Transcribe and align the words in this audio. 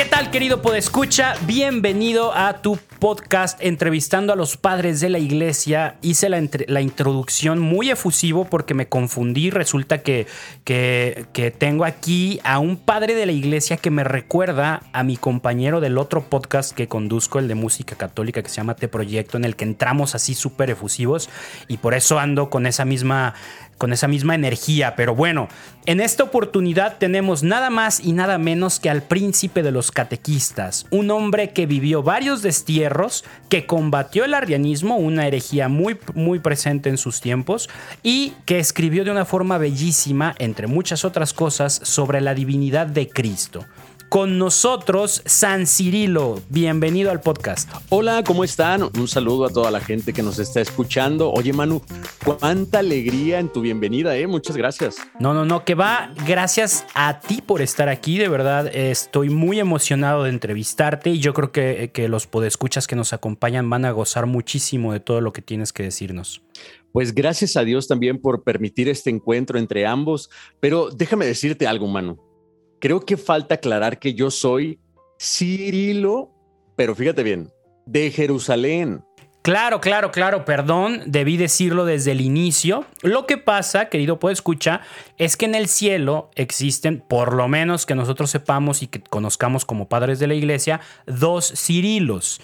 ¿Qué 0.00 0.06
tal, 0.06 0.30
querido 0.30 0.62
Podescucha? 0.62 1.34
Bienvenido 1.42 2.34
a 2.34 2.62
tu 2.62 2.78
podcast 3.00 3.58
entrevistando 3.60 4.32
a 4.32 4.36
los 4.36 4.56
padres 4.56 5.00
de 5.00 5.10
la 5.10 5.18
iglesia. 5.18 5.96
Hice 6.00 6.30
la, 6.30 6.80
introducción 6.80 7.58
muy 7.58 7.90
efusivo 7.90 8.46
porque 8.46 8.72
me 8.72 8.88
confundí. 8.88 9.50
Resulta 9.50 9.98
que, 9.98 10.26
que, 10.64 11.26
que, 11.34 11.50
tengo 11.50 11.84
aquí 11.84 12.40
a 12.44 12.60
un 12.60 12.78
padre 12.78 13.14
de 13.14 13.26
la 13.26 13.32
iglesia 13.32 13.76
que 13.76 13.90
me 13.90 14.02
recuerda 14.02 14.80
a 14.94 15.02
mi 15.02 15.18
compañero 15.18 15.82
del 15.82 15.98
otro 15.98 16.22
podcast 16.30 16.74
que 16.74 16.88
conduzco, 16.88 17.38
el 17.38 17.46
de 17.46 17.54
música 17.54 17.94
católica, 17.94 18.42
que 18.42 18.48
se 18.48 18.56
llama 18.56 18.76
Te 18.76 18.88
Proyecto, 18.88 19.36
en 19.36 19.44
el 19.44 19.54
que 19.54 19.64
entramos 19.64 20.14
así 20.14 20.34
súper 20.34 20.70
efusivos 20.70 21.28
y 21.68 21.76
por 21.76 21.92
eso 21.92 22.18
ando 22.18 22.48
con 22.48 22.64
esa 22.64 22.86
misma 22.86 23.34
con 23.80 23.94
esa 23.94 24.08
misma 24.08 24.34
energía. 24.34 24.94
Pero 24.94 25.14
bueno, 25.14 25.48
en 25.86 26.00
esta 26.00 26.22
oportunidad 26.22 26.98
tenemos 26.98 27.42
nada 27.42 27.70
más 27.70 27.98
y 27.98 28.12
nada 28.12 28.36
menos 28.36 28.78
que 28.78 28.90
al 28.90 29.02
príncipe 29.02 29.62
de 29.62 29.72
los 29.72 29.90
catequistas, 29.90 30.86
un 30.90 31.10
hombre 31.10 31.54
que 31.54 31.64
vivió 31.64 32.02
varios 32.02 32.42
destierros, 32.42 33.24
que 33.48 33.64
combatió 33.64 34.26
el 34.26 34.34
arrianismo, 34.34 34.96
una 34.96 35.26
herejía 35.26 35.68
muy, 35.68 35.98
muy 36.12 36.40
presente 36.40 36.90
en 36.90 36.98
sus 36.98 37.22
tiempos, 37.22 37.70
y 38.02 38.34
que 38.44 38.58
escribió 38.58 39.02
de 39.02 39.12
una 39.12 39.24
forma 39.24 39.56
bellísima, 39.56 40.34
entre 40.38 40.66
muchas 40.66 41.06
otras 41.06 41.32
cosas, 41.32 41.80
sobre 41.82 42.20
la 42.20 42.34
divinidad 42.34 42.86
de 42.86 43.08
Cristo 43.08 43.64
con 44.10 44.38
nosotros 44.38 45.22
San 45.24 45.68
Cirilo. 45.68 46.42
Bienvenido 46.48 47.12
al 47.12 47.20
podcast. 47.20 47.70
Hola, 47.90 48.24
¿cómo 48.26 48.42
están? 48.42 48.82
Un 48.82 49.06
saludo 49.06 49.46
a 49.46 49.50
toda 49.50 49.70
la 49.70 49.78
gente 49.78 50.12
que 50.12 50.24
nos 50.24 50.40
está 50.40 50.60
escuchando. 50.60 51.30
Oye, 51.30 51.52
Manu, 51.52 51.80
cuánta 52.24 52.80
alegría 52.80 53.38
en 53.38 53.52
tu 53.52 53.60
bienvenida, 53.60 54.16
¿eh? 54.16 54.26
Muchas 54.26 54.56
gracias. 54.56 54.96
No, 55.20 55.32
no, 55.32 55.44
no, 55.44 55.64
que 55.64 55.76
va. 55.76 56.12
Gracias 56.26 56.84
a 56.94 57.20
ti 57.20 57.40
por 57.40 57.62
estar 57.62 57.88
aquí. 57.88 58.18
De 58.18 58.28
verdad, 58.28 58.66
estoy 58.74 59.30
muy 59.30 59.60
emocionado 59.60 60.24
de 60.24 60.30
entrevistarte 60.30 61.10
y 61.10 61.20
yo 61.20 61.32
creo 61.32 61.52
que, 61.52 61.92
que 61.94 62.08
los 62.08 62.26
podescuchas 62.26 62.88
que 62.88 62.96
nos 62.96 63.12
acompañan 63.12 63.70
van 63.70 63.84
a 63.84 63.92
gozar 63.92 64.26
muchísimo 64.26 64.92
de 64.92 64.98
todo 64.98 65.20
lo 65.20 65.32
que 65.32 65.40
tienes 65.40 65.72
que 65.72 65.84
decirnos. 65.84 66.42
Pues 66.90 67.14
gracias 67.14 67.56
a 67.56 67.62
Dios 67.62 67.86
también 67.86 68.20
por 68.20 68.42
permitir 68.42 68.88
este 68.88 69.08
encuentro 69.08 69.56
entre 69.56 69.86
ambos. 69.86 70.30
Pero 70.58 70.90
déjame 70.90 71.26
decirte 71.26 71.68
algo, 71.68 71.86
Manu 71.86 72.29
creo 72.80 73.00
que 73.00 73.16
falta 73.16 73.56
aclarar 73.56 73.98
que 73.98 74.14
yo 74.14 74.30
soy 74.30 74.80
Cirilo, 75.20 76.30
pero 76.76 76.94
fíjate 76.94 77.22
bien, 77.22 77.52
de 77.86 78.10
Jerusalén. 78.10 79.04
Claro, 79.42 79.80
claro, 79.80 80.10
claro, 80.10 80.44
perdón, 80.44 81.02
debí 81.06 81.38
decirlo 81.38 81.86
desde 81.86 82.12
el 82.12 82.20
inicio. 82.20 82.84
Lo 83.02 83.26
que 83.26 83.38
pasa, 83.38 83.88
querido 83.88 84.18
puede 84.18 84.34
escuchar, 84.34 84.82
es 85.16 85.38
que 85.38 85.46
en 85.46 85.54
el 85.54 85.66
cielo 85.66 86.30
existen, 86.34 87.00
por 87.00 87.34
lo 87.34 87.48
menos 87.48 87.86
que 87.86 87.94
nosotros 87.94 88.30
sepamos 88.30 88.82
y 88.82 88.86
que 88.86 89.00
conozcamos 89.00 89.64
como 89.64 89.88
padres 89.88 90.18
de 90.18 90.26
la 90.26 90.34
iglesia, 90.34 90.80
dos 91.06 91.46
Cirilos. 91.56 92.42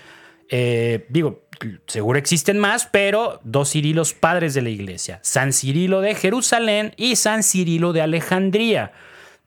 Eh, 0.49 1.07
digo, 1.11 1.43
seguro 1.87 2.19
existen 2.19 2.59
más, 2.59 2.89
pero 2.91 3.41
dos 3.45 3.71
Cirilos 3.71 4.15
padres 4.15 4.55
de 4.55 4.63
la 4.63 4.71
iglesia. 4.71 5.21
San 5.23 5.53
Cirilo 5.53 6.01
de 6.01 6.15
Jerusalén 6.15 6.95
y 6.97 7.17
San 7.17 7.43
Cirilo 7.43 7.93
de 7.93 8.01
Alejandría. 8.01 8.93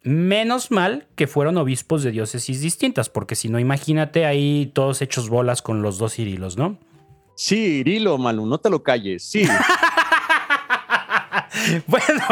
Menos 0.02 0.72
mal 0.72 1.08
que 1.16 1.28
fueron 1.28 1.58
obispos 1.58 2.04
de 2.04 2.12
diócesis 2.12 2.62
distintas, 2.62 3.10
porque 3.10 3.36
si 3.36 3.50
no, 3.50 3.60
imagínate 3.60 4.26
ahí 4.26 4.72
todos 4.74 5.02
hechos 5.02 5.30
bolas 5.30 5.62
con 5.62 5.82
los 5.82 5.98
dos 5.98 6.14
Cirilos, 6.14 6.58
¿no? 6.58 6.78
Sí, 7.36 7.84
Cirilo, 7.84 8.18
Manu, 8.18 8.46
no 8.46 8.58
te 8.58 8.70
lo 8.70 8.84
calles, 8.84 9.24
sí. 9.24 9.44
bueno, 11.88 12.24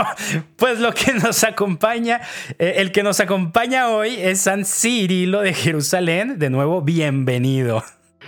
pues 0.56 0.80
lo 0.80 0.94
que 0.94 1.14
nos 1.14 1.44
acompaña, 1.44 2.22
eh, 2.60 2.76
el 2.78 2.92
que 2.92 3.04
nos 3.04 3.20
acompaña 3.20 3.90
hoy 3.90 4.16
es 4.18 4.42
San 4.42 4.66
Cirilo 4.66 5.42
de 5.42 5.54
Jerusalén. 5.54 6.40
De 6.40 6.50
nuevo, 6.50 6.82
bienvenido. 6.82 7.84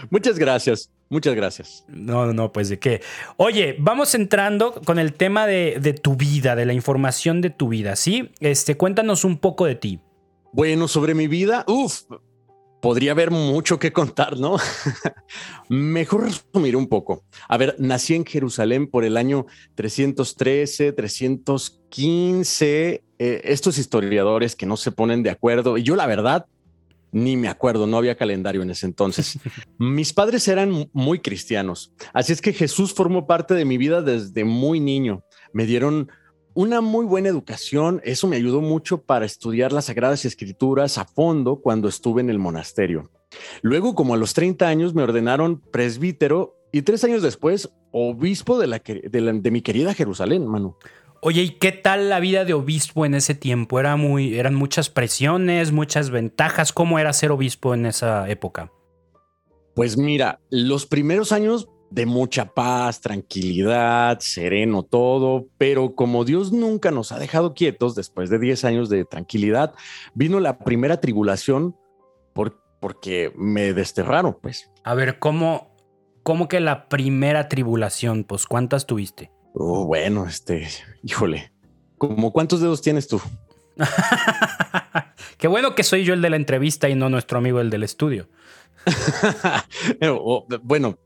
Muchas 0.09 0.39
gracias. 0.39 0.89
Muchas 1.09 1.33
gracias. 1.33 1.83
No, 1.87 2.31
no, 2.33 2.51
pues 2.51 2.69
de 2.69 2.77
qué. 2.77 3.01
Oye, 3.37 3.75
vamos 3.79 4.13
entrando 4.13 4.73
con 4.85 4.99
el 4.99 5.13
tema 5.13 5.47
de, 5.47 5.99
tu 6.01 6.15
vida, 6.15 6.55
de 6.55 6.67
la 6.67 6.73
información 6.73 7.41
de 7.41 7.49
tu 7.49 7.69
vida, 7.69 7.95
¿sí? 7.95 8.29
Este, 8.39 8.77
cuéntanos 8.77 9.25
un 9.25 9.39
poco 9.39 9.65
de 9.65 9.73
ti. 9.73 9.99
Bueno, 10.53 10.87
sobre 10.87 11.15
mi 11.15 11.27
vida, 11.27 11.65
uff, 11.67 12.03
podría 12.79 13.13
haber 13.13 13.31
mucho 13.31 13.79
que 13.79 13.91
contar, 13.91 14.37
¿no? 14.37 14.57
Mejor 15.69 16.25
resumir 16.25 16.75
un 16.75 16.87
poco. 16.87 17.23
A 17.47 17.57
ver, 17.57 17.75
nací 17.79 18.13
en 18.13 18.25
Jerusalén 18.25 18.85
por 18.85 19.03
el 19.03 19.17
año 19.17 19.47
313, 19.75 20.93
315. 20.93 23.03
Eh, 23.17 23.41
estos 23.45 23.79
historiadores 23.79 24.55
que 24.55 24.67
no 24.67 24.77
se 24.77 24.91
ponen 24.91 25.23
de 25.23 25.31
acuerdo, 25.31 25.75
y 25.77 25.83
yo 25.83 25.95
la 25.95 26.05
verdad 26.05 26.45
ni 27.11 27.37
me 27.37 27.47
acuerdo, 27.47 27.87
no 27.87 27.97
había 27.97 28.15
calendario 28.15 28.61
en 28.61 28.71
ese 28.71 28.85
entonces. 28.85 29.39
Mis 29.77 30.13
padres 30.13 30.47
eran 30.47 30.89
muy 30.93 31.19
cristianos, 31.19 31.93
así 32.13 32.33
es 32.33 32.41
que 32.41 32.53
Jesús 32.53 32.93
formó 32.93 33.27
parte 33.27 33.53
de 33.53 33.65
mi 33.65 33.77
vida 33.77 34.01
desde 34.01 34.43
muy 34.43 34.79
niño. 34.79 35.23
Me 35.53 35.65
dieron 35.65 36.09
una 36.53 36.81
muy 36.81 37.05
buena 37.05 37.29
educación, 37.29 38.01
eso 38.03 38.27
me 38.27 38.35
ayudó 38.35 38.61
mucho 38.61 39.01
para 39.01 39.25
estudiar 39.25 39.71
las 39.71 39.85
Sagradas 39.85 40.25
Escrituras 40.25 40.97
a 40.97 41.05
fondo 41.05 41.61
cuando 41.61 41.87
estuve 41.87 42.21
en 42.21 42.29
el 42.29 42.39
monasterio. 42.39 43.09
Luego, 43.61 43.95
como 43.95 44.13
a 44.13 44.17
los 44.17 44.33
30 44.33 44.67
años, 44.67 44.93
me 44.93 45.03
ordenaron 45.03 45.61
presbítero 45.61 46.55
y 46.71 46.81
tres 46.81 47.03
años 47.03 47.21
después, 47.21 47.69
obispo 47.91 48.59
de, 48.59 48.67
la, 48.67 48.79
de, 48.79 49.39
de 49.41 49.51
mi 49.51 49.61
querida 49.61 49.93
Jerusalén, 49.93 50.45
Manu. 50.47 50.75
Oye, 51.21 51.41
¿y 51.41 51.49
qué 51.49 51.73
tal 51.73 52.07
la 52.07 52.21
vida 52.21 52.45
de 52.45 52.53
obispo 52.53 53.05
en 53.05 53.13
ese 53.13 53.35
tiempo? 53.35 53.79
Era 53.79 53.97
muy, 53.97 54.39
eran 54.39 54.55
muchas 54.55 54.89
presiones, 54.89 55.73
muchas 55.73 56.11
ventajas. 56.11 56.71
¿Cómo 56.71 56.97
era 56.97 57.11
ser 57.11 57.31
obispo 57.31 57.73
en 57.73 57.85
esa 57.85 58.29
época? 58.29 58.71
Pues 59.75 59.97
mira, 59.97 60.39
los 60.49 60.85
primeros 60.85 61.33
años 61.33 61.67
de 61.91 62.05
mucha 62.05 62.53
paz, 62.53 63.01
tranquilidad, 63.01 64.19
sereno 64.19 64.83
todo, 64.83 65.47
pero 65.57 65.93
como 65.93 66.23
Dios 66.23 66.53
nunca 66.53 66.89
nos 66.89 67.11
ha 67.11 67.19
dejado 67.19 67.53
quietos 67.53 67.95
después 67.95 68.29
de 68.29 68.39
10 68.39 68.63
años 68.63 68.89
de 68.89 69.03
tranquilidad, 69.03 69.73
vino 70.13 70.39
la 70.39 70.59
primera 70.59 71.01
tribulación 71.01 71.75
por, 72.33 72.61
porque 72.79 73.33
me 73.35 73.73
desterraron, 73.73 74.37
pues. 74.41 74.71
A 74.85 74.93
ver, 74.93 75.19
¿cómo, 75.19 75.75
¿cómo 76.23 76.47
que 76.47 76.61
la 76.61 76.87
primera 76.87 77.49
tribulación? 77.49 78.23
Pues 78.23 78.45
¿cuántas 78.45 78.85
tuviste? 78.85 79.31
Oh, 79.53 79.85
bueno, 79.85 80.25
este, 80.27 80.67
híjole, 81.03 81.51
¿cómo 81.97 82.31
cuántos 82.31 82.61
dedos 82.61 82.81
tienes 82.81 83.07
tú? 83.07 83.21
Qué 85.37 85.47
bueno 85.47 85.75
que 85.75 85.83
soy 85.83 86.03
yo 86.03 86.13
el 86.13 86.21
de 86.21 86.29
la 86.29 86.35
entrevista 86.35 86.89
y 86.89 86.95
no 86.95 87.09
nuestro 87.09 87.37
amigo 87.37 87.59
el 87.59 87.69
del 87.69 87.83
estudio. 87.83 88.29
Oh, 90.01 90.47
bueno, 90.63 90.99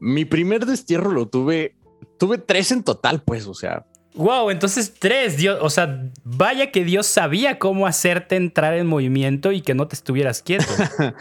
mi 0.00 0.24
primer 0.24 0.66
destierro 0.66 1.12
lo 1.12 1.28
tuve, 1.28 1.76
tuve 2.18 2.38
tres 2.38 2.72
en 2.72 2.82
total, 2.82 3.22
pues, 3.22 3.46
o 3.46 3.54
sea. 3.54 3.86
Wow, 4.14 4.50
entonces 4.50 4.94
tres, 4.98 5.36
Dios, 5.36 5.58
o 5.62 5.70
sea, 5.70 6.10
vaya 6.24 6.70
que 6.72 6.84
Dios 6.84 7.06
sabía 7.06 7.58
cómo 7.58 7.86
hacerte 7.86 8.36
entrar 8.36 8.74
en 8.74 8.86
movimiento 8.86 9.52
y 9.52 9.60
que 9.60 9.74
no 9.74 9.86
te 9.86 9.94
estuvieras 9.94 10.42
quieto. 10.42 10.66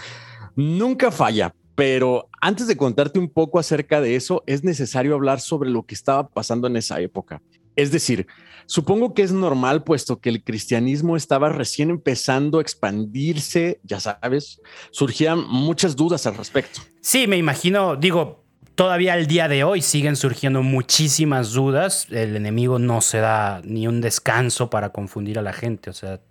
Nunca 0.56 1.12
falla, 1.12 1.54
pero 1.78 2.28
antes 2.42 2.66
de 2.66 2.76
contarte 2.76 3.20
un 3.20 3.30
poco 3.30 3.60
acerca 3.60 4.02
de 4.02 4.16
eso, 4.16 4.44
es 4.48 4.64
necesario 4.64 5.14
hablar 5.14 5.40
sobre 5.40 5.70
lo 5.70 5.86
que 5.86 5.94
estaba 5.94 6.28
pasando 6.28 6.66
en 6.66 6.76
esa 6.76 7.00
época. 7.02 7.44
Es 7.76 7.92
decir, 7.92 8.26
supongo 8.66 9.14
que 9.14 9.22
es 9.22 9.32
normal, 9.32 9.84
puesto 9.84 10.20
que 10.20 10.30
el 10.30 10.44
cristianismo 10.44 11.16
estaba 11.16 11.50
recién 11.50 11.92
empezando 11.92 12.58
a 12.58 12.64
expandirse, 12.64 13.80
ya 13.84 14.00
sabes, 14.00 14.60
surgían 14.90 15.48
muchas 15.48 15.96
dudas 15.96 16.26
al 16.26 16.36
respecto. 16.36 16.82
Sí, 17.00 17.28
me 17.28 17.38
imagino, 17.38 17.96
digo, 17.96 18.44
todavía 18.74 19.14
al 19.14 19.28
día 19.28 19.48
de 19.48 19.64
hoy 19.64 19.84
siguen 19.84 20.16
surgiendo 20.16 20.64
muchísimas 20.64 21.52
dudas. 21.52 22.08
El 22.10 22.36
enemigo 22.36 22.80
no 22.80 23.02
se 23.02 23.20
da 23.20 23.62
ni 23.64 23.88
un 23.88 24.02
descanso 24.02 24.72
para 24.72 24.90
confundir 24.90 25.38
a 25.38 25.44
la 25.44 25.54
gente, 25.54 25.92
o 25.92 25.94
sea, 25.94 26.22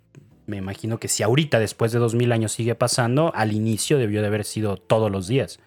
me 0.47 0.57
imagino 0.57 0.99
que 0.99 1.09
si 1.09 1.23
ahorita, 1.23 1.59
después 1.59 1.91
de 1.91 1.99
dos 1.99 2.15
mil 2.15 2.31
años, 2.31 2.53
sigue 2.53 2.73
pasando, 2.73 3.31
al 3.35 3.51
inicio 3.51 3.97
debió 3.97 4.21
de 4.21 4.27
haber 4.27 4.45
sido 4.45 4.77
todos 4.77 5.11
los 5.11 5.27
días. 5.27 5.59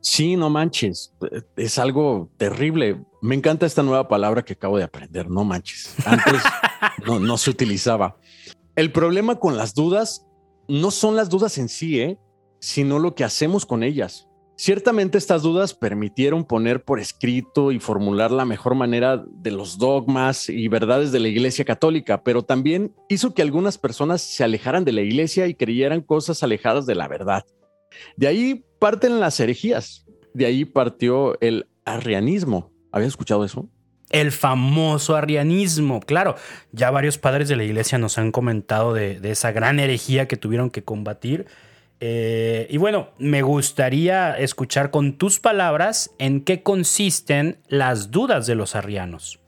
Sí, 0.00 0.36
no 0.36 0.50
manches, 0.50 1.14
es 1.56 1.78
algo 1.78 2.28
terrible. 2.36 3.00
Me 3.22 3.36
encanta 3.36 3.66
esta 3.66 3.84
nueva 3.84 4.08
palabra 4.08 4.44
que 4.44 4.54
acabo 4.54 4.78
de 4.78 4.84
aprender, 4.84 5.30
no 5.30 5.44
manches. 5.44 5.94
Antes 6.04 6.42
no, 7.06 7.20
no 7.20 7.38
se 7.38 7.50
utilizaba. 7.50 8.16
El 8.74 8.90
problema 8.90 9.36
con 9.36 9.56
las 9.56 9.74
dudas 9.74 10.26
no 10.68 10.90
son 10.90 11.14
las 11.14 11.28
dudas 11.28 11.56
en 11.58 11.68
sí, 11.68 12.00
¿eh? 12.00 12.18
sino 12.58 12.98
lo 12.98 13.14
que 13.14 13.22
hacemos 13.22 13.64
con 13.64 13.84
ellas. 13.84 14.28
Ciertamente 14.58 15.18
estas 15.18 15.42
dudas 15.42 15.74
permitieron 15.74 16.46
poner 16.46 16.82
por 16.82 16.98
escrito 16.98 17.72
y 17.72 17.78
formular 17.78 18.30
la 18.30 18.46
mejor 18.46 18.74
manera 18.74 19.22
de 19.28 19.50
los 19.50 19.76
dogmas 19.76 20.48
y 20.48 20.66
verdades 20.68 21.12
de 21.12 21.20
la 21.20 21.28
Iglesia 21.28 21.66
Católica, 21.66 22.22
pero 22.22 22.42
también 22.42 22.94
hizo 23.10 23.34
que 23.34 23.42
algunas 23.42 23.76
personas 23.76 24.22
se 24.22 24.44
alejaran 24.44 24.86
de 24.86 24.92
la 24.92 25.02
Iglesia 25.02 25.46
y 25.46 25.54
creyeran 25.54 26.00
cosas 26.00 26.42
alejadas 26.42 26.86
de 26.86 26.94
la 26.94 27.06
verdad. 27.06 27.44
De 28.16 28.28
ahí 28.28 28.64
parten 28.78 29.20
las 29.20 29.38
herejías, 29.40 30.06
de 30.32 30.46
ahí 30.46 30.64
partió 30.64 31.38
el 31.42 31.68
arrianismo. 31.84 32.72
¿Habías 32.92 33.08
escuchado 33.08 33.44
eso? 33.44 33.68
El 34.08 34.32
famoso 34.32 35.16
arrianismo, 35.16 36.00
claro, 36.00 36.34
ya 36.72 36.90
varios 36.90 37.18
padres 37.18 37.48
de 37.48 37.56
la 37.56 37.64
iglesia 37.64 37.98
nos 37.98 38.16
han 38.16 38.32
comentado 38.32 38.94
de, 38.94 39.20
de 39.20 39.32
esa 39.32 39.52
gran 39.52 39.80
herejía 39.80 40.28
que 40.28 40.38
tuvieron 40.38 40.70
que 40.70 40.82
combatir 40.82 41.46
Eh, 42.00 42.66
y 42.70 42.76
bueno, 42.76 43.08
me 43.18 43.42
gustaría 43.42 44.36
escuchar 44.36 44.90
con 44.90 45.16
tus 45.16 45.40
palabras 45.40 46.14
en 46.18 46.42
qué 46.42 46.62
consisten 46.62 47.58
las 47.68 48.10
dudas 48.10 48.46
de 48.46 48.54
los 48.54 48.76
arrianos. 48.76 49.40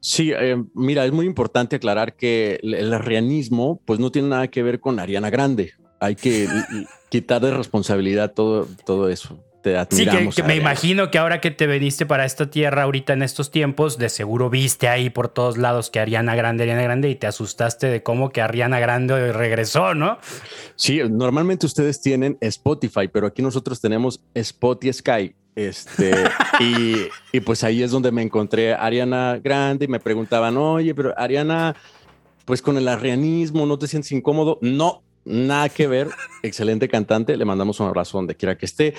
Sí, 0.00 0.32
eh, 0.32 0.56
mira, 0.74 1.04
es 1.06 1.12
muy 1.12 1.26
importante 1.26 1.76
aclarar 1.76 2.14
que 2.14 2.60
el, 2.62 2.92
arrianismo 2.92 3.80
pues 3.84 3.98
no 3.98 4.12
tiene 4.12 4.28
nada 4.28 4.48
que 4.48 4.62
ver 4.62 4.80
con 4.80 5.00
Ariana 5.00 5.30
Grande. 5.30 5.72
Hay 6.00 6.14
que 6.14 6.46
quitar 7.08 7.40
de 7.40 7.50
responsabilidad 7.50 8.32
todo, 8.32 8.68
todo 8.84 9.08
eso. 9.08 9.42
Te 9.62 9.76
admiramos, 9.76 10.34
sí, 10.34 10.42
que, 10.42 10.46
me 10.46 10.56
imagino 10.56 11.10
que 11.10 11.18
ahora 11.18 11.40
que 11.40 11.50
te 11.50 11.66
veniste 11.66 12.06
para 12.06 12.24
esta 12.24 12.48
tierra 12.48 12.84
ahorita 12.84 13.12
en 13.12 13.22
estos 13.22 13.50
tiempos, 13.50 13.98
de 13.98 14.08
seguro 14.08 14.50
viste 14.50 14.88
ahí 14.88 15.10
por 15.10 15.28
todos 15.28 15.58
lados 15.58 15.90
que 15.90 15.98
Ariana 16.00 16.36
Grande, 16.36 16.62
Ariana 16.62 16.82
Grande, 16.82 17.10
y 17.10 17.16
te 17.16 17.26
asustaste 17.26 17.88
de 17.88 18.02
cómo 18.02 18.30
que 18.30 18.40
Ariana 18.40 18.78
Grande 18.78 19.32
regresó, 19.32 19.94
¿no? 19.94 20.18
Sí, 20.76 21.00
normalmente 21.10 21.66
ustedes 21.66 22.00
tienen 22.00 22.38
Spotify, 22.40 23.08
pero 23.12 23.26
aquí 23.26 23.42
nosotros 23.42 23.80
tenemos 23.80 24.20
Spotify 24.34 24.92
Sky. 24.92 25.34
Este, 25.54 26.12
y, 27.32 27.40
pues 27.40 27.64
ahí 27.64 27.82
es 27.82 27.90
donde 27.90 28.12
me 28.12 28.22
encontré 28.22 28.74
a 28.74 28.84
Ariana 28.84 29.40
Grande 29.42 29.86
y 29.86 29.88
me 29.88 29.98
preguntaban, 29.98 30.56
oye, 30.56 30.94
pero 30.94 31.18
Ariana, 31.18 31.74
pues 32.44 32.62
con 32.62 32.76
el 32.76 32.86
arianismo, 32.86 33.66
¿no 33.66 33.78
te 33.78 33.88
sientes 33.88 34.12
incómodo? 34.12 34.58
No, 34.62 35.02
nada 35.28 35.68
que 35.68 35.86
ver. 35.86 36.08
Excelente 36.42 36.88
cantante. 36.88 37.36
Le 37.36 37.44
mandamos 37.44 37.78
un 37.80 37.86
abrazo 37.86 38.18
donde 38.18 38.34
quiera 38.34 38.56
que 38.56 38.66
esté. 38.66 38.94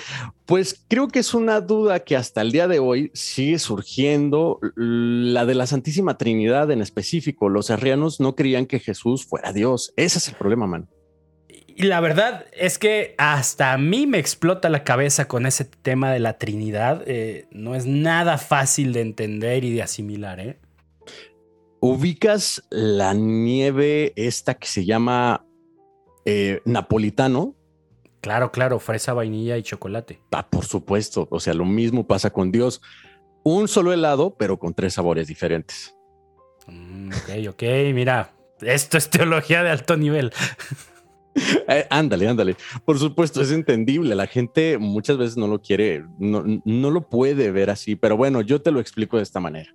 Pues 0.46 0.84
creo 0.88 1.08
que 1.08 1.18
es 1.18 1.34
una 1.34 1.60
duda 1.60 2.00
que 2.00 2.16
hasta 2.16 2.40
el 2.40 2.52
día 2.52 2.68
de 2.68 2.78
hoy 2.78 3.10
sigue 3.12 3.58
surgiendo, 3.58 4.60
la 4.76 5.44
de 5.44 5.54
la 5.54 5.66
Santísima 5.66 6.16
Trinidad 6.16 6.70
en 6.70 6.80
específico. 6.80 7.48
Los 7.48 7.70
arrianos 7.70 8.20
no 8.20 8.34
creían 8.34 8.66
que 8.66 8.78
Jesús 8.78 9.26
fuera 9.26 9.52
Dios. 9.52 9.92
Ese 9.96 10.18
es 10.18 10.28
el 10.28 10.34
problema, 10.34 10.66
man. 10.66 10.88
Y 11.48 11.84
la 11.84 12.00
verdad 12.00 12.44
es 12.52 12.78
que 12.78 13.14
hasta 13.16 13.72
a 13.72 13.78
mí 13.78 14.06
me 14.06 14.18
explota 14.18 14.68
la 14.68 14.84
cabeza 14.84 15.28
con 15.28 15.46
ese 15.46 15.64
tema 15.64 16.12
de 16.12 16.18
la 16.18 16.36
Trinidad. 16.36 17.02
Eh, 17.06 17.46
no 17.52 17.74
es 17.74 17.86
nada 17.86 18.38
fácil 18.38 18.92
de 18.92 19.00
entender 19.00 19.64
y 19.64 19.72
de 19.72 19.82
asimilar, 19.82 20.40
¿eh? 20.40 20.58
¿Ubicas 21.80 22.62
la 22.68 23.14
nieve 23.14 24.12
esta 24.14 24.54
que 24.56 24.66
se 24.66 24.84
llama 24.84 25.46
eh, 26.24 26.60
napolitano? 26.64 27.54
Claro, 28.20 28.52
claro, 28.52 28.78
fresa, 28.78 29.14
vainilla 29.14 29.56
y 29.56 29.62
chocolate. 29.62 30.20
Ah, 30.30 30.48
por 30.48 30.66
supuesto. 30.66 31.26
O 31.30 31.40
sea, 31.40 31.54
lo 31.54 31.64
mismo 31.64 32.06
pasa 32.06 32.30
con 32.30 32.52
Dios. 32.52 32.82
Un 33.42 33.68
solo 33.68 33.92
helado, 33.92 34.36
pero 34.36 34.58
con 34.58 34.74
tres 34.74 34.94
sabores 34.94 35.26
diferentes. 35.26 35.94
Mm, 36.66 37.08
ok, 37.08 37.48
ok, 37.50 37.62
mira, 37.94 38.34
esto 38.60 38.98
es 38.98 39.08
teología 39.08 39.62
de 39.62 39.70
alto 39.70 39.96
nivel. 39.96 40.32
Eh, 41.68 41.86
ándale, 41.90 42.26
ándale. 42.26 42.56
Por 42.84 42.98
supuesto, 42.98 43.40
es 43.40 43.52
entendible. 43.52 44.16
La 44.16 44.26
gente 44.26 44.78
muchas 44.78 45.16
veces 45.16 45.36
no 45.36 45.46
lo 45.46 45.62
quiere, 45.62 46.04
no, 46.18 46.42
no 46.64 46.90
lo 46.90 47.08
puede 47.08 47.52
ver 47.52 47.70
así, 47.70 47.94
pero 47.94 48.16
bueno, 48.16 48.40
yo 48.40 48.60
te 48.60 48.72
lo 48.72 48.80
explico 48.80 49.16
de 49.16 49.22
esta 49.22 49.38
manera. 49.38 49.72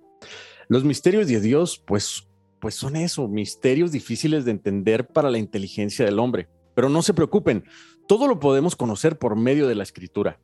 Los 0.68 0.84
misterios 0.84 1.28
de 1.28 1.40
Dios, 1.40 1.82
pues, 1.84 2.28
pues 2.60 2.74
son 2.74 2.96
eso, 2.96 3.28
misterios 3.28 3.92
difíciles 3.92 4.44
de 4.44 4.50
entender 4.50 5.06
para 5.06 5.30
la 5.30 5.38
inteligencia 5.38 6.04
del 6.04 6.18
hombre. 6.18 6.48
Pero 6.74 6.88
no 6.88 7.02
se 7.02 7.14
preocupen, 7.14 7.64
todo 8.06 8.28
lo 8.28 8.38
podemos 8.38 8.76
conocer 8.76 9.18
por 9.18 9.36
medio 9.36 9.66
de 9.66 9.74
la 9.74 9.82
escritura. 9.82 10.38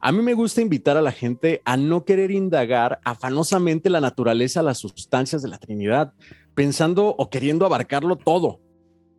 A 0.00 0.12
mí 0.12 0.22
me 0.22 0.34
gusta 0.34 0.62
invitar 0.62 0.96
a 0.96 1.02
la 1.02 1.12
gente 1.12 1.60
a 1.64 1.76
no 1.76 2.04
querer 2.04 2.30
indagar 2.30 3.00
afanosamente 3.04 3.90
la 3.90 4.00
naturaleza, 4.00 4.62
las 4.62 4.78
sustancias 4.78 5.42
de 5.42 5.48
la 5.48 5.58
Trinidad, 5.58 6.14
pensando 6.54 7.08
o 7.08 7.30
queriendo 7.30 7.66
abarcarlo 7.66 8.16
todo. 8.16 8.60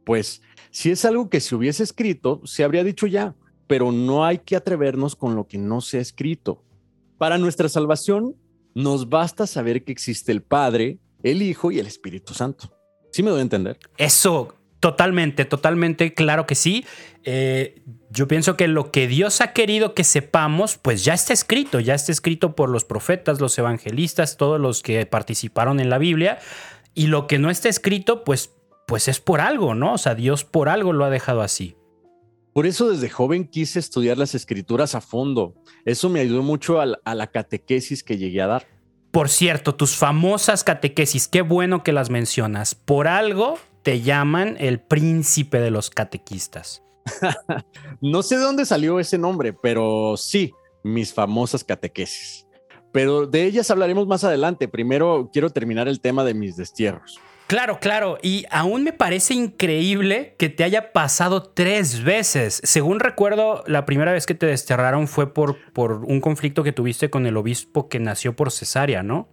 Pues 0.05 0.41
si 0.71 0.91
es 0.91 1.05
algo 1.05 1.29
que 1.29 1.39
se 1.39 1.55
hubiese 1.55 1.83
escrito, 1.83 2.41
se 2.45 2.63
habría 2.63 2.83
dicho 2.83 3.07
ya, 3.07 3.35
pero 3.67 3.91
no 3.91 4.25
hay 4.25 4.39
que 4.39 4.55
atrevernos 4.55 5.15
con 5.15 5.35
lo 5.35 5.47
que 5.47 5.57
no 5.57 5.81
se 5.81 5.97
ha 5.97 6.01
escrito. 6.01 6.63
Para 7.17 7.37
nuestra 7.37 7.69
salvación, 7.69 8.35
nos 8.73 9.09
basta 9.09 9.47
saber 9.47 9.83
que 9.83 9.91
existe 9.91 10.31
el 10.31 10.43
Padre, 10.43 10.99
el 11.31 11.41
Hijo 11.41 11.71
y 11.71 11.79
el 11.79 11.87
Espíritu 11.87 12.33
Santo. 12.33 12.71
¿Sí 13.11 13.23
me 13.23 13.29
doy 13.29 13.39
a 13.39 13.43
entender? 13.43 13.77
Eso, 13.97 14.55
totalmente, 14.79 15.45
totalmente, 15.45 16.13
claro 16.13 16.45
que 16.45 16.55
sí. 16.55 16.85
Eh, 17.23 17.83
yo 18.09 18.27
pienso 18.27 18.57
que 18.57 18.67
lo 18.67 18.91
que 18.91 19.07
Dios 19.07 19.41
ha 19.41 19.53
querido 19.53 19.93
que 19.93 20.03
sepamos, 20.03 20.77
pues 20.77 21.03
ya 21.03 21.13
está 21.13 21.33
escrito, 21.33 21.79
ya 21.79 21.95
está 21.95 22.11
escrito 22.11 22.55
por 22.55 22.69
los 22.69 22.85
profetas, 22.85 23.39
los 23.39 23.57
evangelistas, 23.57 24.37
todos 24.37 24.59
los 24.59 24.81
que 24.81 25.05
participaron 25.05 25.79
en 25.79 25.89
la 25.89 25.97
Biblia. 25.97 26.39
Y 26.93 27.07
lo 27.07 27.27
que 27.27 27.39
no 27.39 27.49
está 27.49 27.67
escrito, 27.69 28.23
pues 28.23 28.51
pues 28.85 29.07
es 29.07 29.19
por 29.19 29.41
algo, 29.41 29.75
¿no? 29.75 29.93
O 29.93 29.97
sea, 29.97 30.15
Dios 30.15 30.43
por 30.43 30.69
algo 30.69 30.93
lo 30.93 31.05
ha 31.05 31.09
dejado 31.09 31.41
así. 31.41 31.75
Por 32.53 32.65
eso 32.65 32.89
desde 32.89 33.09
joven 33.09 33.47
quise 33.47 33.79
estudiar 33.79 34.17
las 34.17 34.33
escrituras 34.35 34.95
a 34.95 35.01
fondo. 35.01 35.55
Eso 35.83 36.09
me 36.09 36.21
ayudó 36.21 36.41
mucho 36.41 36.79
a, 36.79 36.85
la 36.85 37.27
catequesis 37.27 38.03
que 38.03 38.17
llegué 38.17 38.41
a 38.41 38.47
dar. 38.47 38.67
Por 39.15 39.29
cierto, 39.29 39.73
tus 39.75 39.95
famosas 39.95 40.65
catequesis, 40.65 41.29
qué 41.29 41.41
bueno 41.41 41.83
que 41.83 41.93
las 41.93 42.09
mencionas. 42.09 42.75
Por 42.75 43.07
algo 43.07 43.57
te 43.81 44.01
llaman 44.01 44.57
el 44.59 44.81
príncipe 44.81 45.61
de 45.61 45.71
los 45.71 45.89
catequistas. 45.89 46.83
no 48.01 48.23
sé 48.23 48.35
de 48.35 48.43
dónde 48.43 48.65
salió 48.65 48.99
ese 48.99 49.17
nombre, 49.17 49.53
pero 49.53 50.17
sí, 50.17 50.51
mis 50.83 51.13
famosas 51.13 51.63
catequesis. 51.63 52.45
Pero 52.91 53.25
de 53.25 53.45
ellas 53.45 53.71
hablaremos 53.71 54.05
más 54.05 54.25
adelante. 54.25 54.67
Primero 54.67 55.29
quiero 55.31 55.49
terminar 55.49 55.87
el 55.87 56.01
tema 56.01 56.25
de 56.25 56.33
mis 56.33 56.57
destierros. 56.57 57.17
Claro, 57.47 57.79
claro. 57.79 58.17
Y 58.23 58.45
aún 58.49 58.83
me 58.83 58.93
parece 58.93 59.35
increíble 59.35 60.35
que 60.39 60.49
te 60.49 60.63
haya 60.63 60.91
pasado 60.93 61.43
tres 61.43 62.03
veces. 62.03 62.59
Según 62.63 62.99
recuerdo, 62.99 63.63
la 63.67 63.85
primera 63.85 64.11
vez 64.11 64.25
que 64.25 64.33
te 64.33 64.47
desterraron 64.47 65.07
fue 65.07 65.33
por, 65.33 65.57
por 65.73 66.03
un 66.05 66.21
conflicto 66.21 66.63
que 66.63 66.71
tuviste 66.71 67.09
con 67.09 67.27
el 67.27 67.37
obispo 67.37 67.87
que 67.87 67.99
nació 67.99 68.35
por 68.35 68.51
cesárea, 68.51 69.03
¿no? 69.03 69.29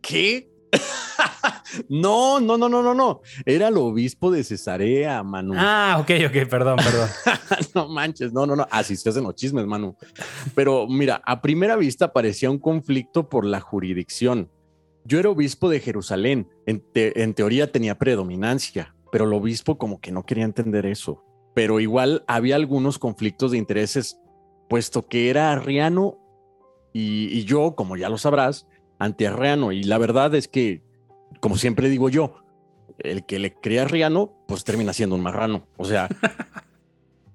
¿Qué? 0.00 0.50
no, 1.88 2.40
no, 2.40 2.58
no, 2.58 2.68
no, 2.68 2.82
no, 2.82 2.94
no. 2.94 3.20
Era 3.44 3.68
el 3.68 3.76
obispo 3.76 4.30
de 4.32 4.42
Cesarea, 4.42 5.22
Manu. 5.22 5.54
Ah, 5.56 5.98
ok, 6.00 6.10
ok, 6.26 6.48
perdón, 6.48 6.76
perdón. 6.76 7.08
no 7.74 7.88
manches, 7.88 8.32
no, 8.32 8.44
no, 8.46 8.56
no. 8.56 8.66
Así 8.70 8.96
se 8.96 9.08
hacen 9.08 9.22
los 9.22 9.36
chismes, 9.36 9.66
Manu. 9.66 9.96
Pero 10.54 10.88
mira, 10.88 11.22
a 11.24 11.40
primera 11.40 11.76
vista 11.76 12.12
parecía 12.12 12.50
un 12.50 12.58
conflicto 12.58 13.28
por 13.28 13.44
la 13.44 13.60
jurisdicción 13.60 14.50
yo 15.04 15.18
era 15.18 15.30
obispo 15.30 15.68
de 15.68 15.80
Jerusalén, 15.80 16.48
en, 16.66 17.34
teoría 17.34 17.72
tenía 17.72 17.98
predominancia, 17.98 18.94
pero 19.10 19.24
el 19.24 19.32
obispo 19.32 19.78
como 19.78 20.00
que 20.00 20.12
no 20.12 20.24
quería 20.24 20.44
entender 20.44 20.86
eso. 20.86 21.24
Pero 21.54 21.80
igual 21.80 22.24
había 22.26 22.56
algunos 22.56 22.98
conflictos 22.98 23.50
de 23.50 23.58
intereses, 23.58 24.18
puesto 24.68 25.08
que 25.08 25.30
era 25.30 25.52
arriano 25.52 26.18
y, 26.92 27.44
yo, 27.44 27.74
como 27.74 27.96
ya 27.96 28.08
lo 28.08 28.18
sabrás, 28.18 28.66
antiarriano. 28.98 29.72
Y 29.72 29.82
la 29.84 29.98
verdad 29.98 30.34
es 30.34 30.48
que, 30.48 30.82
como 31.40 31.56
siempre 31.56 31.88
digo 31.88 32.08
yo, 32.08 32.36
el 32.98 33.24
que 33.24 33.38
le 33.38 33.54
crea 33.54 33.82
arriano, 33.82 34.32
pues 34.46 34.64
termina 34.64 34.92
siendo 34.92 35.16
un 35.16 35.22
marrano. 35.22 35.66
O 35.76 35.84
sea, 35.84 36.08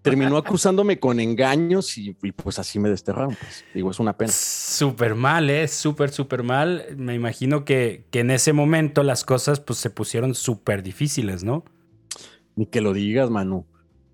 terminó 0.06 0.38
acusándome 0.38 1.00
con 1.00 1.20
engaños 1.20 1.98
y, 1.98 2.14
pues 2.14 2.60
así 2.60 2.80
me 2.80 2.90
desterraron. 2.90 3.36
Pues. 3.36 3.66
Digo, 3.74 3.92
es 3.92 4.00
una 4.00 4.16
pena. 4.16 4.32
Súper 4.32 5.16
mal, 5.16 5.50
¿eh? 5.50 5.68
Súper, 5.68 6.12
súper 6.12 6.44
mal. 6.44 6.86
Me 6.96 7.16
imagino 7.16 7.66
que, 7.66 8.06
que, 8.12 8.20
en 8.20 8.32
ese 8.32 8.54
momento 8.54 9.04
las 9.04 9.26
cosas 9.26 9.60
pues 9.60 9.80
se 9.80 9.90
pusieron 9.90 10.36
súper 10.36 10.84
difíciles, 10.84 11.44
¿no? 11.44 11.66
Ni 12.56 12.68
que 12.68 12.82
lo 12.82 12.94
digas, 12.94 13.30
Manu. 13.30 13.66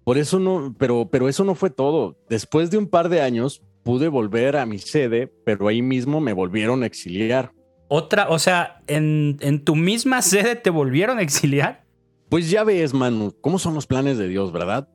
Por 0.03 0.17
eso 0.17 0.39
no, 0.39 0.73
pero, 0.79 1.09
pero 1.11 1.29
eso 1.29 1.43
no 1.43 1.53
fue 1.53 1.69
todo. 1.69 2.17
Después 2.29 2.71
de 2.71 2.77
un 2.77 2.87
par 2.87 3.09
de 3.09 3.21
años 3.21 3.61
pude 3.83 4.07
volver 4.07 4.55
a 4.57 4.65
mi 4.65 4.79
sede, 4.79 5.27
pero 5.45 5.67
ahí 5.67 5.81
mismo 5.81 6.21
me 6.21 6.33
volvieron 6.33 6.83
a 6.83 6.85
exiliar. 6.85 7.51
Otra, 7.87 8.29
o 8.29 8.39
sea, 8.39 8.81
en, 8.87 9.37
en 9.41 9.63
tu 9.63 9.75
misma 9.75 10.21
sede 10.21 10.55
te 10.55 10.69
volvieron 10.69 11.19
a 11.19 11.21
exiliar. 11.21 11.83
Pues 12.29 12.49
ya 12.49 12.63
ves, 12.63 12.93
Manu, 12.93 13.35
cómo 13.41 13.59
son 13.59 13.73
los 13.73 13.87
planes 13.87 14.17
de 14.17 14.29
Dios, 14.29 14.53
¿verdad? 14.53 14.87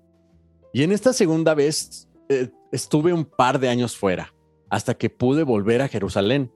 Y 0.76 0.82
en 0.82 0.92
esta 0.92 1.14
segunda 1.14 1.54
vez 1.54 2.06
eh, 2.28 2.50
estuve 2.70 3.14
un 3.14 3.24
par 3.24 3.58
de 3.58 3.70
años 3.70 3.96
fuera, 3.96 4.34
hasta 4.68 4.92
que 4.92 5.08
pude 5.08 5.42
volver 5.42 5.80
a 5.80 5.88
Jerusalén. 5.88 6.52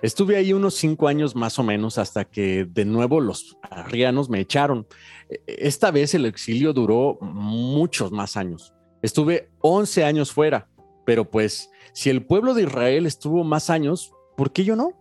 Estuve 0.00 0.36
ahí 0.36 0.52
unos 0.52 0.74
cinco 0.74 1.08
años 1.08 1.34
más 1.34 1.58
o 1.58 1.64
menos 1.64 1.98
hasta 1.98 2.24
que 2.24 2.66
de 2.66 2.84
nuevo 2.84 3.20
los 3.20 3.58
arrianos 3.68 4.30
me 4.30 4.38
echaron. 4.38 4.86
E, 5.28 5.40
esta 5.48 5.90
vez 5.90 6.14
el 6.14 6.24
exilio 6.24 6.72
duró 6.72 7.18
muchos 7.20 8.12
más 8.12 8.36
años. 8.36 8.72
Estuve 9.02 9.50
11 9.58 10.04
años 10.04 10.30
fuera, 10.30 10.68
pero 11.04 11.28
pues 11.28 11.68
si 11.94 12.10
el 12.10 12.24
pueblo 12.24 12.54
de 12.54 12.62
Israel 12.62 13.06
estuvo 13.06 13.42
más 13.42 13.70
años, 13.70 14.12
¿por 14.36 14.52
qué 14.52 14.62
yo 14.62 14.76
no? 14.76 14.92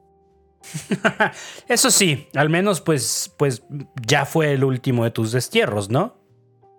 Eso 1.68 1.92
sí, 1.92 2.28
al 2.34 2.50
menos 2.50 2.82
pues, 2.82 3.36
pues 3.38 3.62
ya 4.04 4.26
fue 4.26 4.54
el 4.54 4.64
último 4.64 5.04
de 5.04 5.12
tus 5.12 5.32
destierros, 5.32 5.92
¿no? 5.92 6.24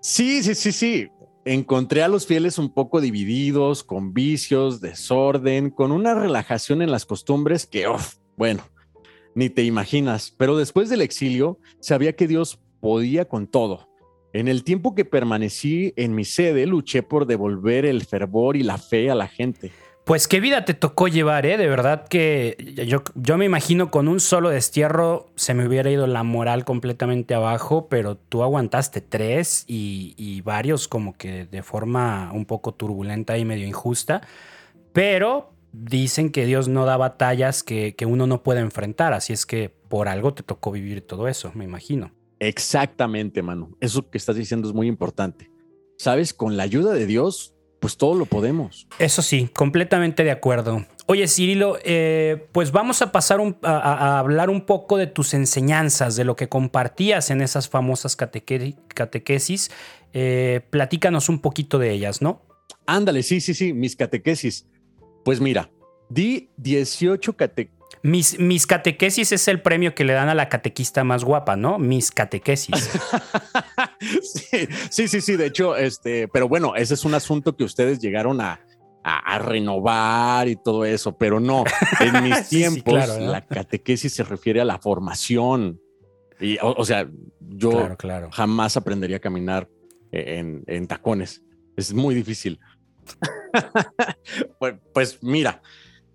Sí, 0.00 0.42
sí, 0.42 0.56
sí, 0.56 0.72
sí 0.72 1.08
encontré 1.44 2.02
a 2.02 2.08
los 2.08 2.26
fieles 2.26 2.58
un 2.58 2.72
poco 2.72 3.00
divididos, 3.00 3.84
con 3.84 4.14
vicios, 4.14 4.80
desorden, 4.80 5.70
con 5.70 5.92
una 5.92 6.14
relajación 6.14 6.82
en 6.82 6.90
las 6.90 7.06
costumbres 7.06 7.66
que, 7.66 7.86
bueno, 8.36 8.62
ni 9.34 9.50
te 9.50 9.62
imaginas. 9.62 10.34
Pero 10.36 10.56
después 10.56 10.88
del 10.88 11.02
exilio, 11.02 11.58
sabía 11.80 12.14
que 12.14 12.26
Dios 12.26 12.60
podía 12.80 13.26
con 13.26 13.46
todo. 13.46 13.88
En 14.32 14.48
el 14.48 14.64
tiempo 14.64 14.94
que 14.94 15.04
permanecí 15.04 15.92
en 15.96 16.14
mi 16.14 16.24
sede, 16.24 16.66
luché 16.66 17.02
por 17.02 17.26
devolver 17.26 17.86
el 17.86 18.04
fervor 18.04 18.56
y 18.56 18.62
la 18.62 18.78
fe 18.78 19.10
a 19.10 19.14
la 19.14 19.28
gente. 19.28 19.70
Pues 20.04 20.28
qué 20.28 20.38
vida 20.38 20.66
te 20.66 20.74
tocó 20.74 21.08
llevar, 21.08 21.46
¿eh? 21.46 21.56
De 21.56 21.66
verdad 21.66 22.06
que 22.06 22.58
yo, 22.86 23.02
yo 23.14 23.38
me 23.38 23.46
imagino 23.46 23.90
con 23.90 24.06
un 24.06 24.20
solo 24.20 24.50
destierro 24.50 25.30
se 25.34 25.54
me 25.54 25.66
hubiera 25.66 25.90
ido 25.90 26.06
la 26.06 26.22
moral 26.22 26.66
completamente 26.66 27.32
abajo, 27.32 27.88
pero 27.88 28.14
tú 28.14 28.42
aguantaste 28.42 29.00
tres 29.00 29.64
y, 29.66 30.42
varios 30.42 30.88
como 30.88 31.14
que 31.14 31.46
de 31.46 31.62
forma 31.62 32.30
un 32.34 32.44
poco 32.44 32.74
turbulenta 32.74 33.38
y 33.38 33.46
medio 33.46 33.66
injusta, 33.66 34.20
pero 34.92 35.54
dicen 35.72 36.30
que 36.30 36.44
Dios 36.44 36.68
no 36.68 36.84
da 36.84 36.98
batallas 36.98 37.62
que, 37.62 37.94
que 37.94 38.04
uno 38.04 38.26
no 38.26 38.42
puede 38.42 38.60
enfrentar, 38.60 39.14
así 39.14 39.32
es 39.32 39.46
que 39.46 39.70
por 39.88 40.08
algo 40.08 40.34
te 40.34 40.42
tocó 40.42 40.70
vivir 40.70 41.00
todo 41.00 41.28
eso, 41.28 41.50
me 41.54 41.64
imagino. 41.64 42.12
Exactamente, 42.40 43.40
Manu. 43.40 43.74
Eso 43.80 44.10
que 44.10 44.18
estás 44.18 44.36
diciendo 44.36 44.68
es 44.68 44.74
muy 44.74 44.86
importante. 44.86 45.50
Sabes, 45.96 46.34
con 46.34 46.58
la 46.58 46.64
ayuda 46.64 46.92
de 46.92 47.06
Dios 47.06 47.53
pues 47.84 47.98
todo 47.98 48.14
lo 48.14 48.24
podemos. 48.24 48.86
Eso 48.98 49.20
sí, 49.20 49.50
completamente 49.52 50.24
de 50.24 50.30
acuerdo. 50.30 50.86
Oye, 51.04 51.28
Cirilo, 51.28 51.76
eh, 51.84 52.48
pues 52.52 52.72
vamos 52.72 53.02
a 53.02 53.12
pasar 53.12 53.40
a, 53.62 54.18
hablar 54.18 54.48
un 54.48 54.62
poco 54.62 54.96
de 54.96 55.06
tus 55.06 55.34
enseñanzas, 55.34 56.16
de 56.16 56.24
lo 56.24 56.34
que 56.34 56.48
compartías 56.48 57.28
en 57.28 57.42
esas 57.42 57.68
famosas 57.68 58.16
catequesis. 58.16 59.70
Eh, 60.14 60.62
platícanos 60.70 61.28
un 61.28 61.40
poquito 61.40 61.78
de 61.78 61.90
ellas, 61.90 62.22
¿no? 62.22 62.40
Ándale, 62.86 63.22
sí, 63.22 63.42
sí, 63.42 63.52
sí, 63.52 63.74
mis 63.74 63.96
catequesis. 63.96 64.66
Pues 65.22 65.42
mira, 65.42 65.68
di 66.08 66.48
18 66.56 67.36
catequesis 67.36 67.74
mis, 68.04 68.66
catequesis 68.66 69.32
es 69.32 69.48
el 69.48 69.62
premio 69.62 69.94
que 69.94 70.04
le 70.04 70.12
dan 70.12 70.28
a 70.28 70.34
la 70.34 70.50
catequista 70.50 71.04
más 71.04 71.24
guapa, 71.24 71.56
¿no? 71.56 71.78
Mis 71.78 72.10
catequesis. 72.10 72.90
sí, 74.00 75.08
sí, 75.08 75.20
sí, 75.20 75.36
De 75.36 75.46
hecho, 75.46 75.76
este, 75.76 76.28
pero 76.28 76.48
bueno, 76.48 76.74
ese 76.76 76.94
es 76.94 77.04
un 77.04 77.14
asunto 77.14 77.56
que 77.56 77.64
ustedes 77.64 77.98
llegaron 78.00 78.40
a, 78.40 78.60
renovar 79.38 80.48
y 80.48 80.56
todo 80.56 80.84
eso, 80.84 81.16
pero 81.16 81.38
no. 81.38 81.64
En 82.00 82.22
mis 82.24 82.48
tiempos, 82.48 83.08
la 83.18 83.44
catequesis 83.46 84.14
se 84.14 84.24
refiere 84.24 84.60
a 84.62 84.64
la 84.64 84.78
formación. 84.78 85.78
Y, 86.40 86.56
o, 86.62 86.84
sea, 86.84 87.08
yo 87.40 87.96
jamás 88.32 88.76
aprendería 88.76 89.18
a 89.18 89.20
caminar 89.20 89.68
en, 90.10 90.64
en 90.66 90.86
tacones. 90.86 91.42
Es 91.76 91.92
muy 91.92 92.14
difícil. 92.14 92.58
pues, 94.58 94.74
pues 94.94 95.22
mira, 95.22 95.60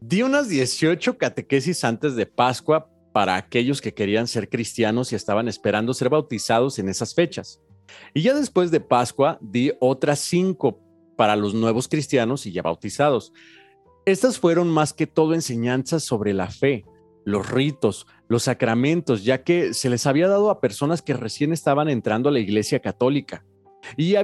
Di 0.02 0.22
unas 0.22 0.48
18 0.48 1.18
catequesis 1.18 1.84
antes 1.84 2.16
de 2.16 2.26
Pascua 2.26 2.90
para 3.12 3.36
aquellos 3.36 3.82
que 3.82 3.94
querían 3.94 4.28
ser 4.28 4.50
cristianos 4.50 5.12
y 5.12 5.16
estaban 5.16 5.50
esperando 5.50 5.94
ser 5.94 6.10
bautizados 6.10 6.80
en 6.80 6.88
esas 6.88 7.14
fechas. 7.14 7.60
Y 8.14 8.22
ya 8.22 8.34
después 8.34 8.72
de 8.72 8.80
Pascua 8.80 9.38
di 9.42 9.72
otras 9.80 10.20
cinco 10.20 10.80
para 11.16 11.36
los 11.36 11.54
nuevos 11.54 11.88
cristianos 11.88 12.46
y 12.46 12.52
ya 12.52 12.62
bautizados. 12.62 13.34
Estas 14.06 14.40
fueron 14.40 14.70
más 14.70 14.94
que 14.94 15.08
todo 15.08 15.34
enseñanzas 15.34 16.04
sobre 16.04 16.34
la 16.34 16.48
fe, 16.48 16.86
los 17.26 17.50
ritos, 17.50 18.08
los 18.28 18.44
sacramentos, 18.44 19.24
ya 19.24 19.44
que 19.44 19.74
se 19.74 19.90
les 19.90 20.06
había 20.08 20.28
dado 20.28 20.50
a 20.50 20.62
personas 20.62 21.02
que 21.02 21.14
recién 21.14 21.52
estaban 21.52 21.90
entrando 21.90 22.30
a 22.30 22.32
la 22.32 22.40
iglesia 22.40 22.80
católica. 22.80 23.46
Y, 23.98 24.16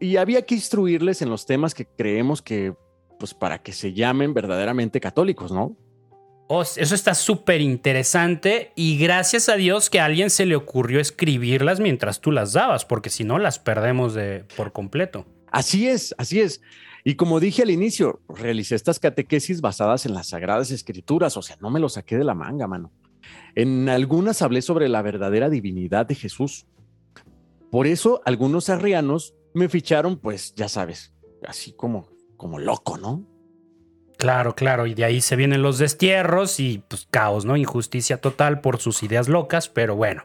y 0.00 0.16
había 0.16 0.42
que 0.42 0.54
instruirles 0.54 1.22
en 1.22 1.30
los 1.30 1.46
temas 1.46 1.74
que 1.74 1.86
creemos 1.86 2.42
que 2.42 2.74
pues 3.18 3.34
para 3.34 3.62
que 3.62 3.72
se 3.72 3.92
llamen 3.92 4.34
verdaderamente 4.34 4.98
católicos, 4.98 5.52
¿no? 5.52 5.76
Oh, 6.48 6.62
eso 6.62 6.94
está 6.94 7.14
súper 7.14 7.60
interesante 7.60 8.72
y 8.76 8.98
gracias 8.98 9.48
a 9.48 9.56
Dios 9.56 9.88
que 9.88 10.00
a 10.00 10.04
alguien 10.04 10.28
se 10.28 10.44
le 10.44 10.56
ocurrió 10.56 11.00
escribirlas 11.00 11.80
mientras 11.80 12.20
tú 12.20 12.30
las 12.30 12.52
dabas, 12.52 12.84
porque 12.84 13.10
si 13.10 13.24
no 13.24 13.38
las 13.38 13.58
perdemos 13.58 14.12
de, 14.14 14.44
por 14.56 14.72
completo. 14.72 15.26
Así 15.50 15.88
es, 15.88 16.14
así 16.18 16.40
es. 16.40 16.60
Y 17.04 17.14
como 17.14 17.40
dije 17.40 17.62
al 17.62 17.70
inicio, 17.70 18.20
realicé 18.28 18.74
estas 18.74 19.00
catequesis 19.00 19.60
basadas 19.60 20.04
en 20.06 20.14
las 20.14 20.28
sagradas 20.28 20.70
escrituras, 20.70 21.36
o 21.36 21.42
sea, 21.42 21.56
no 21.60 21.70
me 21.70 21.80
lo 21.80 21.88
saqué 21.88 22.18
de 22.18 22.24
la 22.24 22.34
manga, 22.34 22.66
mano. 22.66 22.92
En 23.54 23.88
algunas 23.88 24.42
hablé 24.42 24.62
sobre 24.62 24.88
la 24.88 25.02
verdadera 25.02 25.48
divinidad 25.48 26.06
de 26.06 26.14
Jesús. 26.14 26.66
Por 27.70 27.86
eso 27.86 28.20
algunos 28.24 28.68
arrianos 28.68 29.34
me 29.54 29.68
ficharon, 29.68 30.18
pues 30.18 30.54
ya 30.54 30.68
sabes, 30.68 31.14
así 31.46 31.72
como 31.72 32.12
como 32.42 32.58
loco, 32.58 32.98
¿no? 32.98 33.24
Claro, 34.22 34.54
claro, 34.54 34.86
y 34.86 34.94
de 34.94 35.04
ahí 35.04 35.20
se 35.20 35.34
vienen 35.34 35.62
los 35.62 35.78
destierros 35.78 36.60
y 36.60 36.80
pues 36.86 37.08
caos, 37.10 37.44
¿no? 37.44 37.56
Injusticia 37.56 38.18
total 38.18 38.60
por 38.60 38.78
sus 38.78 39.02
ideas 39.02 39.28
locas, 39.28 39.68
pero 39.68 39.96
bueno. 39.96 40.22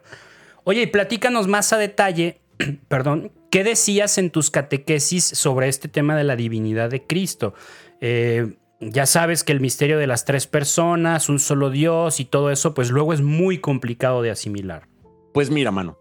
Oye, 0.65 0.83
y 0.83 0.85
platícanos 0.85 1.47
más 1.47 1.73
a 1.73 1.79
detalle, 1.79 2.39
perdón, 2.89 3.31
¿qué 3.49 3.63
decías 3.63 4.19
en 4.19 4.29
tus 4.29 4.51
catequesis 4.51 5.23
sobre 5.23 5.67
este 5.67 5.87
tema 5.87 6.15
de 6.15 6.25
la 6.25 6.35
divinidad 6.35 6.91
de 6.91 7.07
Cristo? 7.07 7.55
Eh, 7.99 8.57
ya 8.81 9.07
sabes 9.07 9.43
que 9.43 9.51
el 9.51 9.61
misterio 9.61 9.97
de 9.97 10.05
las 10.05 10.25
tres 10.25 10.45
personas, 10.45 11.27
un 11.27 11.39
solo 11.39 11.71
Dios 11.71 12.19
y 12.19 12.25
todo 12.25 12.51
eso, 12.51 12.75
pues 12.75 12.91
luego 12.91 13.13
es 13.13 13.21
muy 13.21 13.57
complicado 13.57 14.21
de 14.21 14.29
asimilar. 14.29 14.87
Pues 15.33 15.49
mira, 15.49 15.71
mano, 15.71 15.97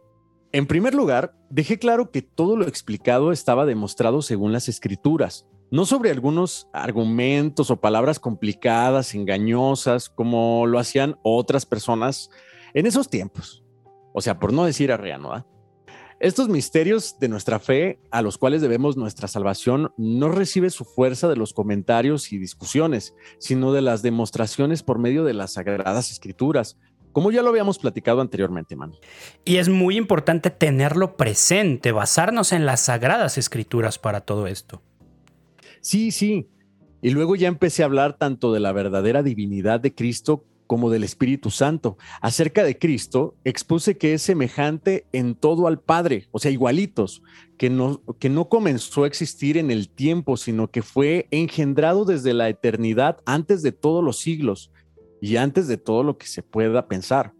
en 0.52 0.66
primer 0.66 0.94
lugar, 0.94 1.34
dejé 1.48 1.78
claro 1.78 2.10
que 2.10 2.20
todo 2.20 2.58
lo 2.58 2.68
explicado 2.68 3.32
estaba 3.32 3.64
demostrado 3.64 4.20
según 4.20 4.52
las 4.52 4.68
escrituras 4.68 5.46
no 5.70 5.84
sobre 5.84 6.10
algunos 6.10 6.68
argumentos 6.72 7.70
o 7.70 7.80
palabras 7.80 8.20
complicadas, 8.20 9.14
engañosas, 9.14 10.08
como 10.08 10.66
lo 10.66 10.78
hacían 10.78 11.18
otras 11.22 11.66
personas 11.66 12.30
en 12.74 12.86
esos 12.86 13.08
tiempos. 13.08 13.64
O 14.12 14.20
sea, 14.20 14.38
por 14.38 14.52
no 14.52 14.64
decir 14.64 14.92
arreano, 14.92 15.44
Estos 16.20 16.48
misterios 16.48 17.18
de 17.18 17.28
nuestra 17.28 17.58
fe, 17.58 17.98
a 18.10 18.22
los 18.22 18.38
cuales 18.38 18.62
debemos 18.62 18.96
nuestra 18.96 19.28
salvación, 19.28 19.92
no 19.98 20.30
recibe 20.30 20.70
su 20.70 20.84
fuerza 20.84 21.28
de 21.28 21.36
los 21.36 21.52
comentarios 21.52 22.32
y 22.32 22.38
discusiones, 22.38 23.14
sino 23.38 23.72
de 23.72 23.82
las 23.82 24.00
demostraciones 24.02 24.82
por 24.82 24.98
medio 24.98 25.24
de 25.24 25.34
las 25.34 25.54
sagradas 25.54 26.10
escrituras, 26.10 26.78
como 27.12 27.30
ya 27.30 27.42
lo 27.42 27.48
habíamos 27.48 27.78
platicado 27.78 28.20
anteriormente, 28.20 28.76
man. 28.76 28.92
Y 29.44 29.56
es 29.56 29.68
muy 29.68 29.96
importante 29.96 30.50
tenerlo 30.50 31.16
presente, 31.16 31.92
basarnos 31.92 32.52
en 32.52 32.66
las 32.66 32.80
sagradas 32.80 33.38
escrituras 33.38 33.98
para 33.98 34.20
todo 34.20 34.46
esto. 34.46 34.82
Sí, 35.80 36.10
sí. 36.10 36.48
Y 37.02 37.10
luego 37.10 37.36
ya 37.36 37.48
empecé 37.48 37.82
a 37.82 37.86
hablar 37.86 38.18
tanto 38.18 38.52
de 38.52 38.60
la 38.60 38.72
verdadera 38.72 39.22
divinidad 39.22 39.80
de 39.80 39.94
Cristo 39.94 40.44
como 40.66 40.90
del 40.90 41.04
Espíritu 41.04 41.50
Santo. 41.50 41.96
Acerca 42.20 42.64
de 42.64 42.78
Cristo, 42.78 43.36
expuse 43.44 43.96
que 43.96 44.14
es 44.14 44.22
semejante 44.22 45.06
en 45.12 45.34
todo 45.34 45.66
al 45.66 45.80
Padre, 45.80 46.28
o 46.32 46.38
sea, 46.38 46.50
igualitos, 46.50 47.22
que 47.56 47.70
no, 47.70 48.02
que 48.18 48.28
no 48.28 48.48
comenzó 48.48 49.04
a 49.04 49.06
existir 49.06 49.56
en 49.56 49.70
el 49.70 49.88
tiempo, 49.88 50.36
sino 50.36 50.70
que 50.70 50.82
fue 50.82 51.28
engendrado 51.30 52.04
desde 52.04 52.34
la 52.34 52.48
eternidad, 52.48 53.18
antes 53.24 53.62
de 53.62 53.72
todos 53.72 54.04
los 54.04 54.18
siglos 54.18 54.70
y 55.20 55.36
antes 55.36 55.68
de 55.68 55.78
todo 55.78 56.02
lo 56.02 56.18
que 56.18 56.26
se 56.26 56.42
pueda 56.42 56.88
pensar. 56.88 57.32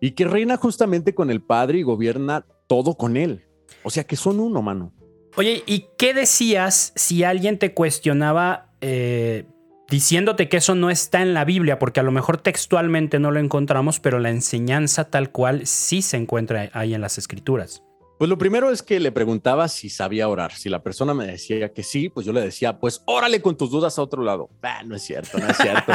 Y 0.00 0.12
que 0.12 0.24
reina 0.26 0.56
justamente 0.56 1.14
con 1.14 1.30
el 1.30 1.40
Padre 1.40 1.78
y 1.78 1.82
gobierna 1.82 2.46
todo 2.66 2.94
con 2.96 3.16
él. 3.16 3.44
O 3.82 3.90
sea, 3.90 4.04
que 4.04 4.16
son 4.16 4.40
uno, 4.40 4.60
mano. 4.62 4.92
Oye, 5.36 5.64
¿y 5.66 5.86
qué 5.98 6.14
decías 6.14 6.92
si 6.94 7.24
alguien 7.24 7.58
te 7.58 7.74
cuestionaba 7.74 8.68
eh, 8.80 9.46
diciéndote 9.88 10.48
que 10.48 10.58
eso 10.58 10.76
no 10.76 10.90
está 10.90 11.22
en 11.22 11.34
la 11.34 11.44
Biblia? 11.44 11.80
Porque 11.80 11.98
a 11.98 12.04
lo 12.04 12.12
mejor 12.12 12.38
textualmente 12.38 13.18
no 13.18 13.32
lo 13.32 13.40
encontramos, 13.40 13.98
pero 13.98 14.20
la 14.20 14.30
enseñanza 14.30 15.10
tal 15.10 15.32
cual 15.32 15.66
sí 15.66 16.02
se 16.02 16.18
encuentra 16.18 16.70
ahí 16.72 16.94
en 16.94 17.00
las 17.00 17.18
escrituras. 17.18 17.82
Pues 18.16 18.30
lo 18.30 18.38
primero 18.38 18.70
es 18.70 18.84
que 18.84 19.00
le 19.00 19.10
preguntaba 19.10 19.66
si 19.66 19.90
sabía 19.90 20.28
orar. 20.28 20.52
Si 20.52 20.68
la 20.68 20.84
persona 20.84 21.14
me 21.14 21.26
decía 21.26 21.72
que 21.72 21.82
sí, 21.82 22.08
pues 22.08 22.24
yo 22.24 22.32
le 22.32 22.40
decía, 22.40 22.78
pues 22.78 23.02
órale 23.04 23.42
con 23.42 23.56
tus 23.56 23.72
dudas 23.72 23.98
a 23.98 24.02
otro 24.02 24.22
lado. 24.22 24.50
no 24.86 24.94
es 24.94 25.02
cierto, 25.02 25.36
no 25.38 25.48
es 25.48 25.56
cierto. 25.56 25.92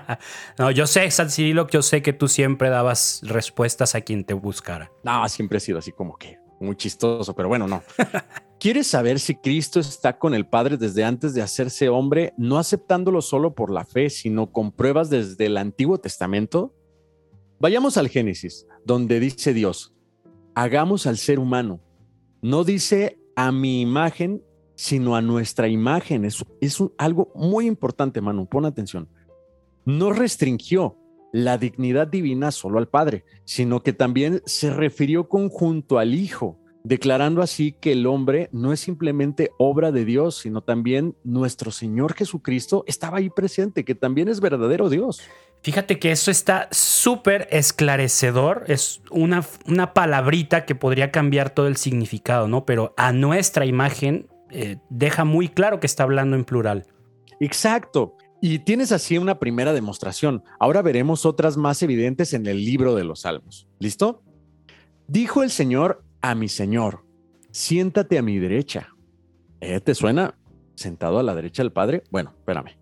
no, 0.58 0.72
yo 0.72 0.88
sé, 0.88 1.08
San 1.12 1.30
Cirilo, 1.30 1.68
yo 1.68 1.82
sé 1.82 2.02
que 2.02 2.12
tú 2.12 2.26
siempre 2.26 2.68
dabas 2.68 3.20
respuestas 3.22 3.94
a 3.94 4.00
quien 4.00 4.24
te 4.24 4.34
buscara. 4.34 4.90
No, 5.04 5.28
siempre 5.28 5.58
he 5.58 5.60
sido 5.60 5.78
así 5.78 5.92
como 5.92 6.16
que 6.16 6.40
muy 6.58 6.76
chistoso, 6.76 7.32
pero 7.34 7.48
bueno, 7.48 7.68
no. 7.68 7.82
¿Quieres 8.62 8.86
saber 8.86 9.18
si 9.18 9.34
Cristo 9.34 9.80
está 9.80 10.20
con 10.20 10.34
el 10.34 10.46
Padre 10.46 10.76
desde 10.76 11.02
antes 11.02 11.34
de 11.34 11.42
hacerse 11.42 11.88
hombre, 11.88 12.32
no 12.36 12.58
aceptándolo 12.58 13.20
solo 13.20 13.56
por 13.56 13.72
la 13.72 13.84
fe, 13.84 14.08
sino 14.08 14.52
con 14.52 14.70
pruebas 14.70 15.10
desde 15.10 15.46
el 15.46 15.56
Antiguo 15.56 15.98
Testamento? 15.98 16.72
Vayamos 17.58 17.96
al 17.96 18.08
Génesis, 18.08 18.68
donde 18.84 19.18
dice 19.18 19.52
Dios, 19.52 19.92
hagamos 20.54 21.08
al 21.08 21.16
ser 21.16 21.40
humano. 21.40 21.80
No 22.40 22.62
dice 22.62 23.18
a 23.34 23.50
mi 23.50 23.80
imagen, 23.80 24.44
sino 24.76 25.16
a 25.16 25.22
nuestra 25.22 25.66
imagen. 25.66 26.24
Es, 26.24 26.44
es 26.60 26.78
algo 26.98 27.32
muy 27.34 27.66
importante, 27.66 28.20
Manu, 28.20 28.46
pon 28.46 28.64
atención. 28.64 29.08
No 29.84 30.12
restringió 30.12 30.96
la 31.32 31.58
dignidad 31.58 32.06
divina 32.06 32.52
solo 32.52 32.78
al 32.78 32.86
Padre, 32.86 33.24
sino 33.44 33.82
que 33.82 33.92
también 33.92 34.40
se 34.46 34.70
refirió 34.70 35.28
conjunto 35.28 35.98
al 35.98 36.14
Hijo 36.14 36.61
declarando 36.84 37.42
así 37.42 37.72
que 37.72 37.92
el 37.92 38.06
hombre 38.06 38.48
no 38.52 38.72
es 38.72 38.80
simplemente 38.80 39.50
obra 39.58 39.92
de 39.92 40.04
Dios, 40.04 40.36
sino 40.36 40.62
también 40.62 41.16
nuestro 41.24 41.70
Señor 41.70 42.14
Jesucristo 42.14 42.84
estaba 42.86 43.18
ahí 43.18 43.30
presente, 43.30 43.84
que 43.84 43.94
también 43.94 44.28
es 44.28 44.40
verdadero 44.40 44.88
Dios. 44.88 45.20
Fíjate 45.62 46.00
que 46.00 46.10
eso 46.10 46.30
está 46.30 46.68
súper 46.72 47.46
esclarecedor. 47.52 48.64
Es 48.66 49.00
una, 49.10 49.44
una, 49.66 49.94
palabrita 49.94 50.64
que 50.64 50.74
podría 50.74 51.12
cambiar 51.12 51.50
todo 51.50 51.68
el 51.68 51.76
significado, 51.76 52.48
¿no? 52.48 52.64
Pero 52.66 52.94
a 52.96 53.12
nuestra 53.12 53.64
imagen 53.64 54.26
eh, 54.50 54.78
deja 54.90 55.24
muy 55.24 55.48
claro 55.48 55.78
que 55.78 55.86
está 55.86 56.02
hablando 56.02 56.34
en 56.34 56.44
plural. 56.44 56.86
Exacto. 57.38 58.16
Y 58.40 58.58
tienes 58.58 58.90
así 58.90 59.18
una 59.18 59.38
primera 59.38 59.72
demostración. 59.72 60.42
Ahora 60.58 60.82
veremos 60.82 61.24
otras 61.24 61.56
más 61.56 61.80
evidentes 61.82 62.34
en 62.34 62.44
el 62.46 62.64
libro 62.64 62.96
de 62.96 63.04
los 63.04 63.20
Salmos. 63.20 63.68
¿Listo? 63.78 64.20
Dijo 65.06 65.44
el 65.44 65.50
Señor 65.50 66.04
a 66.22 66.34
mi 66.34 66.48
Señor, 66.48 67.04
siéntate 67.50 68.18
a 68.18 68.22
mi 68.22 68.38
derecha. 68.38 68.88
¿Eh? 69.60 69.80
¿Te 69.80 69.94
suena? 69.94 70.38
Sentado 70.74 71.18
a 71.18 71.22
la 71.22 71.34
derecha 71.34 71.62
del 71.62 71.72
Padre. 71.72 72.04
Bueno, 72.10 72.32
espérame. 72.38 72.78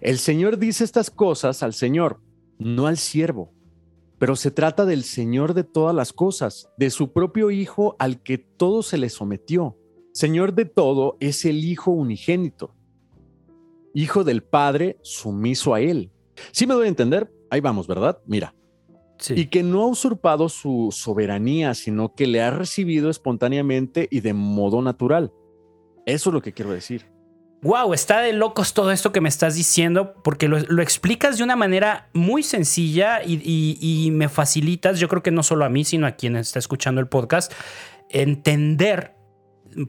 El 0.00 0.18
Señor 0.18 0.58
dice 0.58 0.84
estas 0.84 1.10
cosas 1.10 1.62
al 1.62 1.72
Señor, 1.72 2.20
no 2.58 2.86
al 2.86 2.96
siervo, 2.96 3.52
pero 4.18 4.34
se 4.34 4.50
trata 4.50 4.84
del 4.84 5.04
Señor 5.04 5.54
de 5.54 5.64
todas 5.64 5.94
las 5.94 6.12
cosas, 6.12 6.68
de 6.76 6.90
su 6.90 7.12
propio 7.12 7.50
Hijo 7.50 7.94
al 7.98 8.22
que 8.22 8.38
todo 8.38 8.82
se 8.82 8.98
le 8.98 9.08
sometió. 9.08 9.78
Señor 10.12 10.54
de 10.54 10.64
todo 10.64 11.16
es 11.20 11.44
el 11.44 11.64
Hijo 11.64 11.92
unigénito, 11.92 12.74
Hijo 13.94 14.24
del 14.24 14.42
Padre 14.42 14.98
sumiso 15.02 15.74
a 15.74 15.80
Él. 15.80 16.10
¿Sí 16.52 16.66
me 16.66 16.74
doy 16.74 16.86
a 16.86 16.88
entender? 16.88 17.32
Ahí 17.50 17.60
vamos, 17.60 17.86
¿verdad? 17.86 18.18
Mira. 18.26 18.54
Y 19.30 19.46
que 19.46 19.62
no 19.62 19.82
ha 19.82 19.86
usurpado 19.86 20.48
su 20.48 20.90
soberanía, 20.92 21.74
sino 21.74 22.14
que 22.14 22.26
le 22.26 22.40
ha 22.42 22.50
recibido 22.50 23.10
espontáneamente 23.10 24.08
y 24.10 24.20
de 24.20 24.32
modo 24.32 24.80
natural. 24.82 25.32
Eso 26.06 26.30
es 26.30 26.34
lo 26.34 26.42
que 26.42 26.52
quiero 26.52 26.70
decir 26.70 27.04
wow, 27.62 27.92
está 27.92 28.20
de 28.20 28.32
locos 28.32 28.72
todo 28.72 28.92
esto 28.92 29.12
que 29.12 29.20
me 29.20 29.28
estás 29.28 29.54
diciendo, 29.54 30.14
porque 30.22 30.48
lo, 30.48 30.82
explicas 30.82 31.38
de 31.38 31.44
una 31.44 31.56
manera 31.56 32.08
muy 32.12 32.42
sencilla 32.42 33.20
y, 33.24 34.10
me 34.12 34.28
facilitas, 34.28 34.98
yo 34.98 35.08
creo 35.08 35.22
que 35.22 35.30
no 35.30 35.42
solo 35.42 35.64
a 35.64 35.68
mí, 35.68 35.84
sino 35.84 36.06
a 36.06 36.12
quien 36.12 36.36
está 36.36 36.58
escuchando 36.58 37.00
el 37.00 37.08
podcast, 37.08 37.52
entender, 38.10 39.14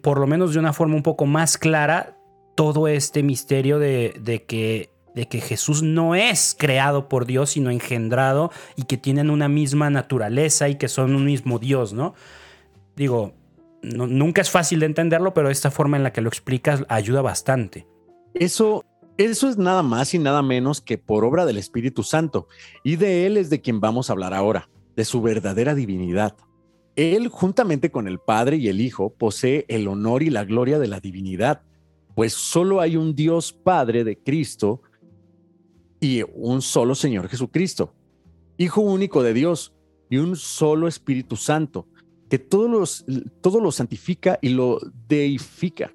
por 0.01 0.19
lo 0.19 0.27
menos 0.27 0.53
de 0.53 0.59
una 0.59 0.73
forma 0.73 0.95
un 0.95 1.03
poco 1.03 1.25
más 1.25 1.57
clara, 1.57 2.17
todo 2.55 2.87
este 2.87 3.23
misterio 3.23 3.79
de, 3.79 4.45
que 4.47 4.91
de 5.15 5.27
que 5.27 5.41
Jesús 5.41 5.81
no 5.83 6.15
es 6.15 6.55
creado 6.57 7.09
por 7.09 7.25
Dios, 7.25 7.51
sino 7.51 7.71
engendrado 7.71 8.51
y 8.75 8.83
que 8.83 8.97
tienen 8.97 9.29
una 9.29 9.47
misma 9.47 9.89
naturaleza 9.89 10.69
y 10.69 10.75
que 10.75 10.87
son 10.87 11.15
un 11.15 11.25
mismo 11.25 11.59
Dios, 11.59 11.93
¿no? 11.93 12.13
Digo, 12.95 13.33
nunca 13.81 14.41
es 14.41 14.49
fácil 14.49 14.79
de 14.81 14.85
entenderlo, 14.85 15.33
pero 15.33 15.49
esta 15.49 15.71
forma 15.71 15.97
en 15.97 16.03
la 16.03 16.13
que 16.13 16.21
lo 16.21 16.29
explicas 16.29 16.85
ayuda 16.89 17.21
bastante. 17.21 17.87
Eso, 18.33 18.85
eso 19.17 19.49
es 19.49 19.57
nada 19.57 19.83
más 19.83 20.13
y 20.13 20.19
nada 20.19 20.41
menos 20.41 20.81
que 20.81 20.97
por 20.97 21.25
obra 21.25 21.45
del 21.45 21.57
Espíritu 21.57 22.03
Santo, 22.03 22.47
y 22.83 22.95
de 22.95 23.25
Él 23.25 23.37
es 23.37 23.49
de 23.49 23.61
quien 23.61 23.79
vamos 23.79 24.09
a 24.09 24.13
hablar 24.13 24.33
ahora, 24.33 24.69
de 24.95 25.05
su 25.05 25.21
verdadera 25.21 25.75
divinidad. 25.75 26.35
Él, 26.95 27.29
juntamente 27.29 27.91
con 27.91 28.07
el 28.07 28.19
Padre 28.19 28.57
y 28.57 28.67
el 28.67 28.81
Hijo, 28.81 29.13
posee 29.13 29.65
el 29.69 29.87
honor 29.87 30.21
y 30.23 30.29
la 30.29 30.43
gloria 30.43 30.79
de 30.79 30.87
la 30.87 30.99
divinidad, 30.99 31.61
pues 32.15 32.33
solo 32.33 32.81
hay 32.81 32.97
un 32.97 33.15
Dios 33.15 33.53
Padre 33.53 34.03
de 34.03 34.17
Cristo 34.17 34.81
y 35.99 36.23
un 36.33 36.61
solo 36.61 36.95
Señor 36.95 37.27
Jesucristo, 37.29 37.93
Hijo 38.57 38.81
único 38.81 39.23
de 39.23 39.33
Dios 39.33 39.73
y 40.09 40.17
un 40.17 40.35
solo 40.35 40.89
Espíritu 40.89 41.37
Santo 41.37 41.87
que 42.29 42.39
todo, 42.39 42.67
los, 42.67 43.05
todo 43.41 43.59
lo 43.59 43.71
santifica 43.71 44.37
y 44.41 44.49
lo 44.49 44.79
deifica. 45.07 45.93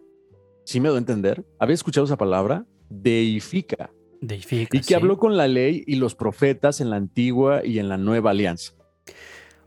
¿Sí 0.64 0.80
me 0.80 0.88
doy 0.88 0.96
a 0.96 0.98
entender? 0.98 1.44
¿Había 1.58 1.74
escuchado 1.74 2.06
esa 2.06 2.16
palabra? 2.16 2.64
Deifica. 2.88 3.90
Deifica. 4.20 4.76
Y 4.76 4.80
que 4.80 4.94
habló 4.94 5.18
con 5.18 5.36
la 5.36 5.46
ley 5.46 5.84
y 5.86 5.96
los 5.96 6.14
profetas 6.14 6.80
en 6.80 6.90
la 6.90 6.96
antigua 6.96 7.64
y 7.64 7.78
en 7.78 7.88
la 7.88 7.98
nueva 7.98 8.30
alianza. 8.30 8.72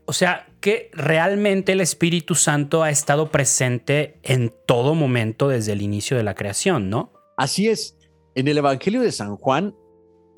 O 0.04 0.12
sea, 0.12 0.48
que 0.60 0.90
realmente 0.92 1.72
el 1.72 1.80
Espíritu 1.80 2.34
Santo 2.34 2.82
ha 2.82 2.90
estado 2.90 3.30
presente 3.30 4.18
en 4.22 4.52
todo 4.66 4.94
momento 4.94 5.48
desde 5.48 5.72
el 5.72 5.82
inicio 5.82 6.16
de 6.16 6.24
la 6.24 6.34
creación, 6.34 6.90
¿no? 6.90 7.12
Así 7.36 7.68
es. 7.68 7.96
En 8.34 8.48
el 8.48 8.58
Evangelio 8.58 9.00
de 9.00 9.12
San 9.12 9.36
Juan 9.36 9.74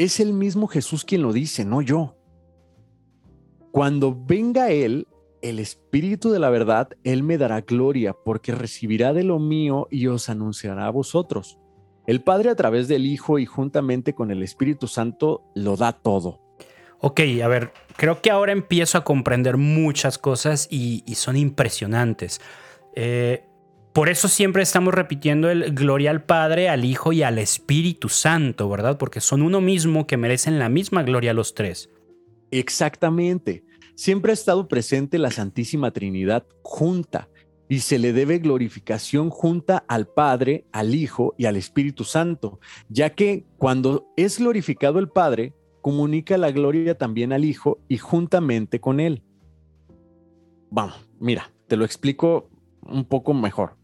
es 0.00 0.18
el 0.18 0.32
mismo 0.32 0.66
Jesús 0.66 1.04
quien 1.04 1.20
lo 1.20 1.30
dice, 1.30 1.66
no 1.66 1.82
yo. 1.82 2.16
Cuando 3.70 4.18
venga 4.18 4.70
Él, 4.70 5.06
el 5.42 5.58
Espíritu 5.58 6.30
de 6.30 6.38
la 6.38 6.48
verdad, 6.48 6.88
Él 7.04 7.22
me 7.22 7.36
dará 7.36 7.60
gloria, 7.60 8.14
porque 8.14 8.54
recibirá 8.54 9.12
de 9.12 9.24
lo 9.24 9.38
mío 9.38 9.88
y 9.90 10.06
os 10.06 10.30
anunciará 10.30 10.86
a 10.86 10.90
vosotros. 10.90 11.58
El 12.06 12.22
Padre 12.22 12.48
a 12.48 12.54
través 12.54 12.88
del 12.88 13.04
Hijo 13.04 13.38
y 13.38 13.44
juntamente 13.44 14.14
con 14.14 14.30
el 14.30 14.42
Espíritu 14.42 14.86
Santo 14.86 15.42
lo 15.54 15.76
da 15.76 15.92
todo. 15.92 16.40
Ok, 17.00 17.20
a 17.42 17.48
ver, 17.48 17.74
creo 17.96 18.22
que 18.22 18.30
ahora 18.30 18.52
empiezo 18.52 18.96
a 18.96 19.04
comprender 19.04 19.58
muchas 19.58 20.16
cosas 20.16 20.66
y, 20.70 21.04
son 21.14 21.36
impresionantes. 21.36 22.40
Eh, 22.96 23.49
por 23.92 24.08
eso 24.08 24.28
siempre 24.28 24.62
estamos 24.62 24.94
repitiendo 24.94 25.50
el 25.50 25.74
gloria 25.74 26.10
al 26.10 26.24
Padre, 26.24 26.68
al 26.68 26.84
Hijo 26.84 27.12
y 27.12 27.22
al 27.22 27.38
Espíritu 27.38 28.08
Santo, 28.08 28.68
¿verdad? 28.68 28.98
Porque 28.98 29.20
son 29.20 29.42
uno 29.42 29.60
mismo 29.60 30.06
que 30.06 30.16
merecen 30.16 30.58
la 30.58 30.68
misma 30.68 31.02
gloria 31.02 31.34
los 31.34 31.54
tres. 31.54 31.90
Exactamente 32.50 33.64
siempre 34.00 34.32
ha 34.32 34.34
estado 34.34 34.66
presente 34.66 35.18
la 35.18 35.30
Santísima 35.30 35.90
Trinidad 35.90 36.46
junta 36.62 37.28
y 37.68 37.80
se 37.80 37.98
le 37.98 38.14
debe 38.14 38.38
glorificación 38.38 39.28
junta 39.28 39.84
al 39.88 40.06
Padre, 40.06 40.64
al 40.72 40.94
Hijo 40.94 41.34
y 41.36 41.44
al 41.44 41.56
Espíritu 41.56 42.04
Santo, 42.04 42.60
ya 42.88 43.10
que 43.10 43.44
cuando 43.58 44.10
es 44.16 44.38
glorificado 44.38 45.00
el 45.00 45.10
Padre, 45.10 45.52
comunica 45.82 46.38
la 46.38 46.50
gloria 46.50 46.96
también 46.96 47.30
al 47.34 47.44
Hijo 47.44 47.78
y 47.88 47.98
juntamente 47.98 48.80
con 48.80 49.00
Él. 49.00 49.22
Vamos, 50.70 51.06
mira, 51.18 51.52
te 51.68 51.76
lo 51.76 51.84
explico 51.84 52.48
un 52.80 53.04
poco 53.04 53.34
mejor. 53.34 53.76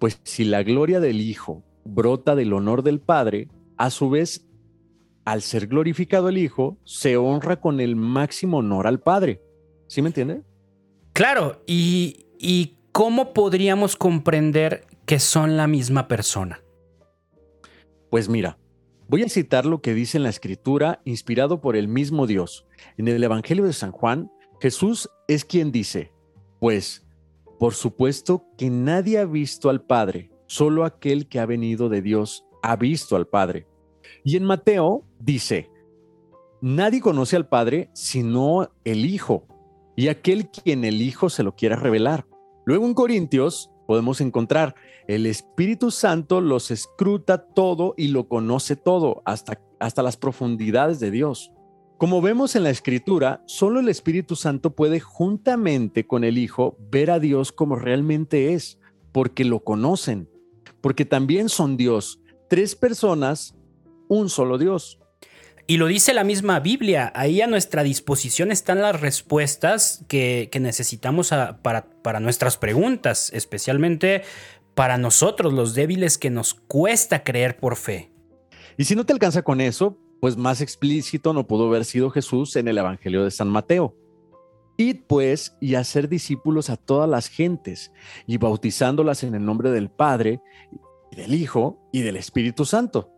Pues 0.00 0.18
si 0.24 0.44
la 0.44 0.62
gloria 0.62 0.98
del 0.98 1.20
Hijo 1.20 1.62
brota 1.84 2.34
del 2.34 2.54
honor 2.54 2.82
del 2.82 3.00
Padre, 3.00 3.48
a 3.76 3.90
su 3.90 4.08
vez, 4.08 4.48
al 5.26 5.42
ser 5.42 5.66
glorificado 5.66 6.30
el 6.30 6.38
Hijo, 6.38 6.78
se 6.84 7.18
honra 7.18 7.60
con 7.60 7.80
el 7.80 7.96
máximo 7.96 8.58
honor 8.58 8.86
al 8.86 9.00
Padre. 9.00 9.42
¿Sí 9.88 10.00
me 10.00 10.08
entiende? 10.08 10.42
Claro, 11.12 11.62
y, 11.66 12.26
y 12.38 12.78
¿cómo 12.92 13.34
podríamos 13.34 13.94
comprender 13.94 14.86
que 15.04 15.18
son 15.18 15.58
la 15.58 15.66
misma 15.66 16.08
persona? 16.08 16.62
Pues 18.08 18.30
mira, 18.30 18.58
voy 19.06 19.22
a 19.22 19.28
citar 19.28 19.66
lo 19.66 19.82
que 19.82 19.92
dice 19.92 20.16
en 20.16 20.22
la 20.22 20.30
escritura 20.30 21.02
inspirado 21.04 21.60
por 21.60 21.76
el 21.76 21.88
mismo 21.88 22.26
Dios. 22.26 22.66
En 22.96 23.06
el 23.06 23.22
Evangelio 23.22 23.64
de 23.64 23.74
San 23.74 23.92
Juan, 23.92 24.32
Jesús 24.62 25.10
es 25.28 25.44
quien 25.44 25.72
dice, 25.72 26.10
pues, 26.58 27.06
por 27.60 27.74
supuesto 27.74 28.46
que 28.56 28.70
nadie 28.70 29.18
ha 29.18 29.26
visto 29.26 29.68
al 29.68 29.82
Padre, 29.82 30.30
solo 30.46 30.86
aquel 30.86 31.28
que 31.28 31.40
ha 31.40 31.44
venido 31.44 31.90
de 31.90 32.00
Dios 32.00 32.46
ha 32.62 32.74
visto 32.76 33.16
al 33.16 33.26
Padre. 33.26 33.66
Y 34.24 34.38
en 34.38 34.44
Mateo 34.44 35.04
dice, 35.18 35.70
nadie 36.62 37.02
conoce 37.02 37.36
al 37.36 37.48
Padre 37.50 37.90
sino 37.92 38.70
el 38.84 39.04
Hijo 39.04 39.46
y 39.94 40.08
aquel 40.08 40.48
quien 40.48 40.86
el 40.86 41.02
Hijo 41.02 41.28
se 41.28 41.42
lo 41.42 41.54
quiera 41.54 41.76
revelar. 41.76 42.26
Luego 42.64 42.86
en 42.86 42.94
Corintios 42.94 43.70
podemos 43.86 44.22
encontrar, 44.22 44.74
el 45.06 45.26
Espíritu 45.26 45.90
Santo 45.90 46.40
los 46.40 46.70
escruta 46.70 47.44
todo 47.44 47.92
y 47.98 48.08
lo 48.08 48.26
conoce 48.26 48.74
todo, 48.74 49.20
hasta, 49.26 49.60
hasta 49.80 50.02
las 50.02 50.16
profundidades 50.16 50.98
de 50.98 51.10
Dios. 51.10 51.52
Como 52.00 52.22
vemos 52.22 52.56
en 52.56 52.62
la 52.62 52.70
Escritura, 52.70 53.42
solo 53.44 53.78
el 53.78 53.90
Espíritu 53.90 54.34
Santo 54.34 54.74
puede 54.74 55.00
juntamente 55.00 56.06
con 56.06 56.24
el 56.24 56.38
Hijo 56.38 56.78
ver 56.90 57.10
a 57.10 57.18
Dios 57.18 57.52
como 57.52 57.76
realmente 57.76 58.54
es, 58.54 58.78
porque 59.12 59.44
lo 59.44 59.62
conocen, 59.64 60.26
porque 60.80 61.04
también 61.04 61.50
son 61.50 61.76
Dios, 61.76 62.18
tres 62.48 62.74
personas, 62.74 63.54
un 64.08 64.30
solo 64.30 64.56
Dios. 64.56 64.98
Y 65.66 65.76
lo 65.76 65.88
dice 65.88 66.14
la 66.14 66.24
misma 66.24 66.58
Biblia. 66.58 67.12
Ahí 67.14 67.42
a 67.42 67.46
nuestra 67.46 67.82
disposición 67.82 68.50
están 68.50 68.80
las 68.80 68.98
respuestas 68.98 70.02
que, 70.08 70.48
necesitamos 70.58 71.34
para, 71.60 71.90
para 72.02 72.18
nuestras 72.18 72.56
preguntas, 72.56 73.30
especialmente 73.34 74.22
para 74.74 74.96
nosotros, 74.96 75.52
los 75.52 75.74
débiles 75.74 76.16
que 76.16 76.30
nos 76.30 76.54
cuesta 76.54 77.24
creer 77.24 77.58
por 77.58 77.76
fe. 77.76 78.10
Y 78.78 78.84
si 78.84 78.96
no 78.96 79.04
te 79.04 79.12
alcanza 79.12 79.42
con 79.42 79.60
eso, 79.60 79.98
pues 80.20 80.36
más 80.36 80.60
explícito 80.60 81.32
no 81.32 81.46
pudo 81.46 81.68
haber 81.68 81.84
sido 81.84 82.10
Jesús 82.10 82.56
en 82.56 82.68
el 82.68 82.78
Evangelio 82.78 83.24
de 83.24 83.30
San 83.30 83.48
Mateo. 83.48 83.96
Id 84.76 85.00
pues 85.06 85.56
y 85.60 85.74
hacer 85.74 86.08
discípulos 86.08 86.70
a 86.70 86.76
todas 86.76 87.08
las 87.08 87.28
gentes 87.28 87.92
y 88.26 88.38
bautizándolas 88.38 89.24
en 89.24 89.34
el 89.34 89.44
nombre 89.44 89.70
del 89.70 89.90
Padre, 89.90 90.40
y 91.12 91.16
del 91.16 91.34
Hijo 91.34 91.78
y 91.92 92.02
del 92.02 92.16
Espíritu 92.16 92.64
Santo 92.64 93.10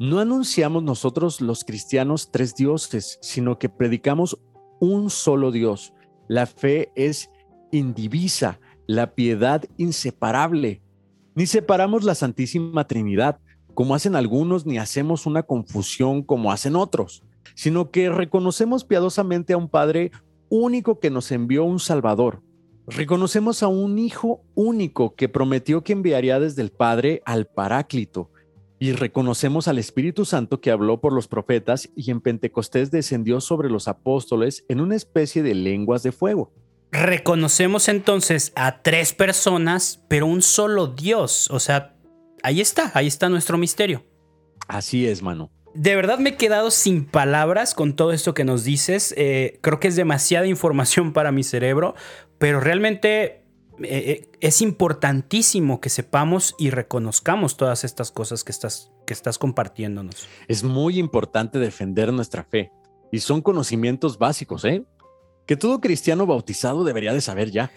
no 0.00 0.18
anunciamos 0.18 0.82
nosotros 0.82 1.42
los 1.42 1.62
cristianos 1.62 2.30
tres 2.32 2.54
dioses, 2.54 3.18
sino 3.20 3.58
que 3.58 3.68
predicamos 3.68 4.40
un 4.80 5.10
solo 5.10 5.52
Dios. 5.52 5.92
La 6.26 6.46
fe 6.46 6.90
es 6.94 7.30
indivisa, 7.70 8.60
la 8.86 9.14
piedad 9.14 9.62
inseparable. 9.76 10.80
Ni 11.34 11.44
separamos 11.44 12.02
la 12.04 12.14
Santísima 12.14 12.86
Trinidad, 12.86 13.40
como 13.74 13.94
hacen 13.94 14.16
algunos, 14.16 14.66
ni 14.66 14.78
hacemos 14.78 15.26
una 15.26 15.42
confusión 15.42 16.22
como 16.22 16.52
hacen 16.52 16.76
otros, 16.76 17.22
sino 17.54 17.90
que 17.90 18.10
reconocemos 18.10 18.84
piadosamente 18.84 19.52
a 19.52 19.56
un 19.56 19.68
Padre 19.68 20.10
único 20.48 21.00
que 21.00 21.10
nos 21.10 21.30
envió 21.32 21.64
un 21.64 21.80
Salvador. 21.80 22.42
Reconocemos 22.86 23.62
a 23.62 23.68
un 23.68 23.98
Hijo 23.98 24.42
único 24.54 25.14
que 25.14 25.28
prometió 25.28 25.84
que 25.84 25.92
enviaría 25.92 26.40
desde 26.40 26.62
el 26.62 26.70
Padre 26.70 27.22
al 27.24 27.46
Paráclito. 27.46 28.30
Y 28.78 28.92
reconocemos 28.92 29.68
al 29.68 29.78
Espíritu 29.78 30.24
Santo 30.24 30.60
que 30.60 30.70
habló 30.70 31.00
por 31.00 31.12
los 31.12 31.28
profetas 31.28 31.90
y 31.94 32.10
en 32.10 32.20
Pentecostés 32.20 32.90
descendió 32.90 33.40
sobre 33.40 33.68
los 33.68 33.88
apóstoles 33.88 34.64
en 34.68 34.80
una 34.80 34.96
especie 34.96 35.42
de 35.42 35.54
lenguas 35.54 36.02
de 36.02 36.12
fuego. 36.12 36.50
Reconocemos 36.90 37.88
entonces 37.88 38.52
a 38.56 38.82
tres 38.82 39.12
personas, 39.12 40.02
pero 40.08 40.26
un 40.26 40.42
solo 40.42 40.88
Dios. 40.88 41.48
O 41.50 41.60
sea, 41.60 41.94
ahí 42.42 42.60
está, 42.60 42.90
ahí 42.94 43.06
está 43.06 43.28
nuestro 43.28 43.58
misterio. 43.58 44.04
Así 44.68 45.06
es, 45.06 45.22
mano. 45.22 45.50
De 45.74 45.94
verdad 45.94 46.18
me 46.18 46.30
he 46.30 46.36
quedado 46.36 46.70
sin 46.70 47.04
palabras 47.04 47.74
con 47.74 47.94
todo 47.94 48.12
esto 48.12 48.34
que 48.34 48.44
nos 48.44 48.64
dices. 48.64 49.14
Eh, 49.16 49.58
creo 49.62 49.78
que 49.78 49.88
es 49.88 49.96
demasiada 49.96 50.46
información 50.46 51.12
para 51.14 51.32
mi 51.32 51.42
cerebro, 51.42 51.94
pero 52.38 52.60
realmente 52.60 53.44
eh, 53.82 53.88
eh, 53.88 54.32
es 54.40 54.60
importantísimo 54.62 55.80
que 55.80 55.88
sepamos 55.88 56.54
y 56.58 56.70
reconozcamos 56.70 57.56
todas 57.56 57.84
estas 57.84 58.10
cosas 58.10 58.44
que 58.44 58.52
estás, 58.52 58.90
que 59.06 59.14
estás 59.14 59.38
compartiéndonos. 59.38 60.28
Es 60.48 60.64
muy 60.64 60.98
importante 60.98 61.58
defender 61.58 62.12
nuestra 62.12 62.44
fe 62.44 62.72
y 63.12 63.20
son 63.20 63.40
conocimientos 63.40 64.18
básicos, 64.18 64.64
¿eh? 64.64 64.84
Que 65.50 65.56
todo 65.56 65.80
cristiano 65.80 66.26
bautizado 66.26 66.84
debería 66.84 67.12
de 67.12 67.20
saber 67.20 67.50
ya. 67.50 67.72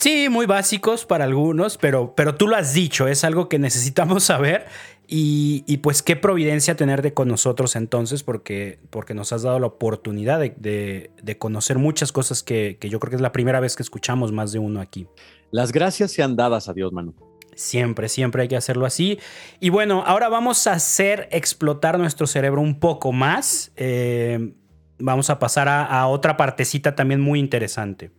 Sí, 0.00 0.28
muy 0.28 0.46
básicos 0.46 1.06
para 1.06 1.26
algunos, 1.26 1.78
pero, 1.78 2.12
pero 2.16 2.34
tú 2.34 2.48
lo 2.48 2.56
has 2.56 2.74
dicho, 2.74 3.06
es 3.06 3.22
algo 3.22 3.48
que 3.48 3.60
necesitamos 3.60 4.24
saber 4.24 4.66
y, 5.06 5.76
pues 5.76 6.02
qué 6.02 6.16
providencia 6.16 6.74
tenerte 6.74 7.14
con 7.14 7.28
nosotros 7.28 7.76
entonces, 7.76 8.24
porque, 8.24 8.80
porque 8.90 9.14
nos 9.14 9.32
has 9.32 9.42
dado 9.42 9.60
la 9.60 9.68
oportunidad 9.68 10.40
de, 10.40 11.36
conocer 11.38 11.78
muchas 11.78 12.10
cosas 12.10 12.42
que, 12.42 12.76
yo 12.80 12.98
creo 12.98 13.10
que 13.10 13.14
es 13.16 13.22
la 13.22 13.30
primera 13.30 13.60
vez 13.60 13.76
que 13.76 13.84
escuchamos 13.84 14.32
más 14.32 14.50
de 14.50 14.58
uno 14.58 14.80
aquí. 14.80 15.06
Las 15.52 15.70
gracias 15.70 16.10
sean 16.10 16.34
dadas 16.34 16.68
a 16.68 16.72
Dios, 16.72 16.92
Manu. 16.92 17.14
Siempre, 17.54 18.08
siempre 18.08 18.42
hay 18.42 18.48
que 18.48 18.56
hacerlo 18.56 18.86
así. 18.86 19.20
Y 19.60 19.68
bueno, 19.68 20.02
ahora 20.04 20.28
vamos 20.28 20.66
a 20.66 20.72
hacer 20.72 21.28
explotar 21.30 21.96
nuestro 21.96 22.26
cerebro 22.26 22.60
un 22.60 22.80
poco 22.80 23.12
más. 23.12 23.70
Eh, 23.76 24.52
vamos 24.98 25.30
a 25.30 25.38
pasar 25.38 25.68
a 25.68 26.06
otra 26.06 26.36
partecita 26.36 26.94
también 26.94 27.20
muy 27.20 27.38
interesante. 27.38 28.10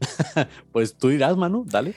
pues 0.72 0.96
tú 0.96 1.08
dirás, 1.08 1.36
Manu, 1.36 1.64
dale. 1.66 1.94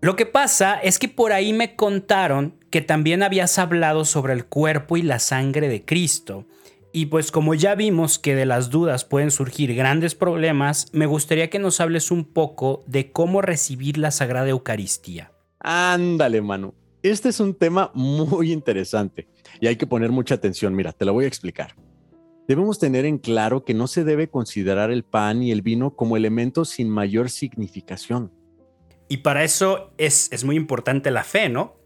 Lo 0.00 0.14
que 0.14 0.26
pasa 0.26 0.78
es 0.78 0.98
que 0.98 1.08
por 1.08 1.32
ahí 1.32 1.52
me 1.52 1.74
contaron 1.74 2.54
que 2.70 2.80
también 2.82 3.22
habías 3.22 3.58
hablado 3.58 4.04
sobre 4.04 4.32
el 4.32 4.44
cuerpo 4.46 4.96
y 4.96 5.02
la 5.02 5.18
sangre 5.18 5.68
de 5.68 5.84
Cristo. 5.84 6.46
Y 6.92 7.06
pues 7.06 7.32
como 7.32 7.54
ya 7.54 7.74
vimos 7.74 8.18
que 8.18 8.34
de 8.34 8.46
las 8.46 8.70
dudas 8.70 9.04
pueden 9.04 9.30
surgir 9.30 9.74
grandes 9.74 10.14
problemas, 10.14 10.86
me 10.92 11.06
gustaría 11.06 11.50
que 11.50 11.58
nos 11.58 11.80
hables 11.80 12.10
un 12.10 12.24
poco 12.24 12.84
de 12.86 13.10
cómo 13.10 13.42
recibir 13.42 13.98
la 13.98 14.10
Sagrada 14.10 14.48
Eucaristía. 14.48 15.32
Ándale, 15.58 16.40
Manu. 16.40 16.74
Este 17.02 17.28
es 17.28 17.40
un 17.40 17.54
tema 17.54 17.90
muy 17.94 18.52
interesante 18.52 19.28
y 19.60 19.66
hay 19.66 19.76
que 19.76 19.86
poner 19.86 20.10
mucha 20.10 20.36
atención. 20.36 20.74
Mira, 20.74 20.92
te 20.92 21.04
lo 21.04 21.12
voy 21.12 21.24
a 21.24 21.28
explicar. 21.28 21.74
Debemos 22.48 22.78
tener 22.78 23.04
en 23.04 23.18
claro 23.18 23.62
que 23.62 23.74
no 23.74 23.86
se 23.86 24.04
debe 24.04 24.30
considerar 24.30 24.90
el 24.90 25.04
pan 25.04 25.42
y 25.42 25.52
el 25.52 25.60
vino 25.60 25.94
como 25.94 26.16
elementos 26.16 26.70
sin 26.70 26.88
mayor 26.88 27.28
significación. 27.28 28.32
Y 29.06 29.18
para 29.18 29.44
eso 29.44 29.92
es, 29.98 30.32
es 30.32 30.44
muy 30.44 30.56
importante 30.56 31.10
la 31.10 31.24
fe, 31.24 31.50
¿no? 31.50 31.76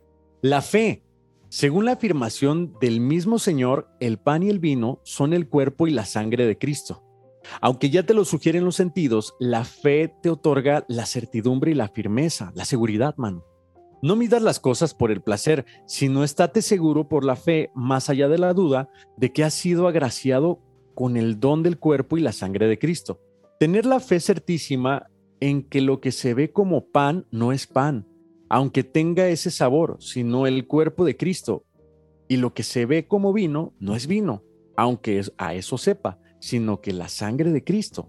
La 0.41 0.63
fe. 0.63 1.03
Según 1.49 1.85
la 1.85 1.93
afirmación 1.93 2.75
del 2.81 3.01
mismo 3.01 3.41
Señor, 3.41 3.89
el 3.99 4.19
pan 4.19 4.45
y 4.45 4.51
el 4.51 4.61
vino 4.61 5.01
son 5.03 5.33
el 5.33 5.49
cuerpo 5.49 5.89
y 5.89 5.91
la 5.91 6.05
sangre 6.05 6.47
de 6.47 6.57
Cristo. 6.57 7.03
Aunque 7.61 7.91
ya 7.91 8.05
te 8.05 8.15
lo 8.15 8.25
sugieren 8.25 8.65
los 8.65 8.77
sentidos, 8.77 9.35
la 9.41 9.65
fe 9.65 10.15
te 10.23 10.31
otorga 10.31 10.85
la 10.89 11.07
certidumbre 11.07 11.73
y 11.73 11.75
la 11.75 11.89
firmeza, 11.89 12.53
la 12.55 12.65
seguridad, 12.65 13.17
mano. 13.17 13.45
No 14.05 14.17
midas 14.17 14.43
las 14.43 14.59
cosas 14.59 14.95
por 14.95 15.13
el 15.13 15.23
placer, 15.23 15.65
sino 15.87 16.25
estate 16.25 16.61
seguro 16.61 17.09
por 17.09 17.25
la 17.25 17.37
fe, 17.37 17.71
más 17.73 18.11
allá 18.11 18.29
de 18.29 18.37
la 18.37 18.53
duda, 18.53 18.91
de 19.17 19.33
que 19.33 19.45
has 19.45 19.55
sido 19.55 19.87
agraciado 19.87 20.59
con 20.97 21.17
el 21.17 21.39
don 21.39 21.63
del 21.63 21.79
cuerpo 21.79 22.19
y 22.19 22.21
la 22.21 22.33
sangre 22.33 22.67
de 22.67 22.81
Cristo. 22.81 23.21
Tener 23.61 23.87
la 23.87 24.01
fe 24.01 24.19
certísima 24.19 25.07
en 25.39 25.63
que 25.63 25.81
lo 25.81 26.01
que 26.01 26.11
se 26.11 26.35
ve 26.35 26.51
como 26.51 26.87
pan 26.87 27.27
no 27.31 27.53
es 27.53 27.69
pan, 27.69 28.09
aunque 28.49 28.83
tenga 28.83 29.29
ese 29.29 29.53
sabor, 29.53 29.99
sino 30.01 30.49
el 30.49 30.67
cuerpo 30.67 31.05
de 31.05 31.17
Cristo. 31.17 31.65
Y 32.27 32.39
lo 32.39 32.55
que 32.55 32.65
se 32.65 32.87
ve 32.87 33.07
como 33.07 33.33
vino 33.33 33.73
no 33.79 33.95
es 33.95 34.09
vino, 34.09 34.43
aunque 34.77 35.23
a 35.39 35.55
eso 35.55 35.79
sepa, 35.79 36.19
sino 36.41 36.81
que 36.81 36.93
la 36.93 37.07
sangre 37.07 37.53
de 37.53 37.63
Cristo. 37.63 38.09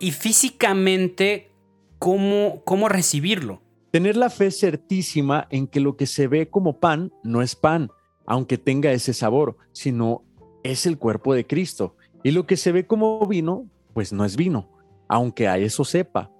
Y 0.00 0.12
físicamente, 0.12 1.50
¿cómo, 1.98 2.62
cómo 2.64 2.88
recibirlo? 2.88 3.67
Tener 3.90 4.16
la 4.16 4.28
fe 4.28 4.50
certísima 4.50 5.46
en 5.50 5.66
que 5.66 5.80
lo 5.80 5.96
que 5.96 6.06
se 6.06 6.28
ve 6.28 6.50
como 6.50 6.78
pan 6.78 7.12
no 7.22 7.40
es 7.40 7.56
pan, 7.56 7.90
aunque 8.26 8.58
tenga 8.58 8.92
ese 8.92 9.14
sabor, 9.14 9.56
sino 9.72 10.24
es 10.62 10.84
el 10.84 10.98
cuerpo 10.98 11.32
de 11.32 11.46
Cristo. 11.46 11.96
Y 12.22 12.32
lo 12.32 12.46
que 12.46 12.56
se 12.56 12.72
ve 12.72 12.86
como 12.86 13.24
vino, 13.26 13.70
pues 13.94 14.12
no 14.12 14.24
es 14.26 14.36
vino, 14.36 14.68
aunque 15.08 15.48
a 15.48 15.56
eso 15.56 15.84
sepa, 15.84 16.30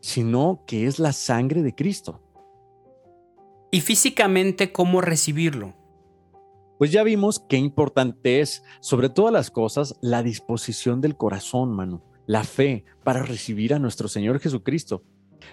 sino 0.00 0.62
que 0.66 0.86
es 0.86 0.98
la 1.00 1.12
sangre 1.12 1.62
de 1.62 1.74
Cristo. 1.74 2.20
¿Y 3.72 3.80
físicamente 3.80 4.70
cómo 4.70 5.00
recibirlo? 5.00 5.74
Pues 6.78 6.92
ya 6.92 7.02
vimos 7.02 7.40
qué 7.48 7.56
importante 7.56 8.40
es, 8.40 8.62
sobre 8.80 9.08
todas 9.08 9.32
las 9.32 9.50
cosas, 9.50 9.96
la 10.02 10.22
disposición 10.22 11.00
del 11.00 11.16
corazón, 11.16 11.72
mano, 11.72 12.02
la 12.26 12.44
fe 12.44 12.84
para 13.02 13.22
recibir 13.22 13.74
a 13.74 13.78
nuestro 13.78 14.08
Señor 14.08 14.38
Jesucristo. 14.40 15.02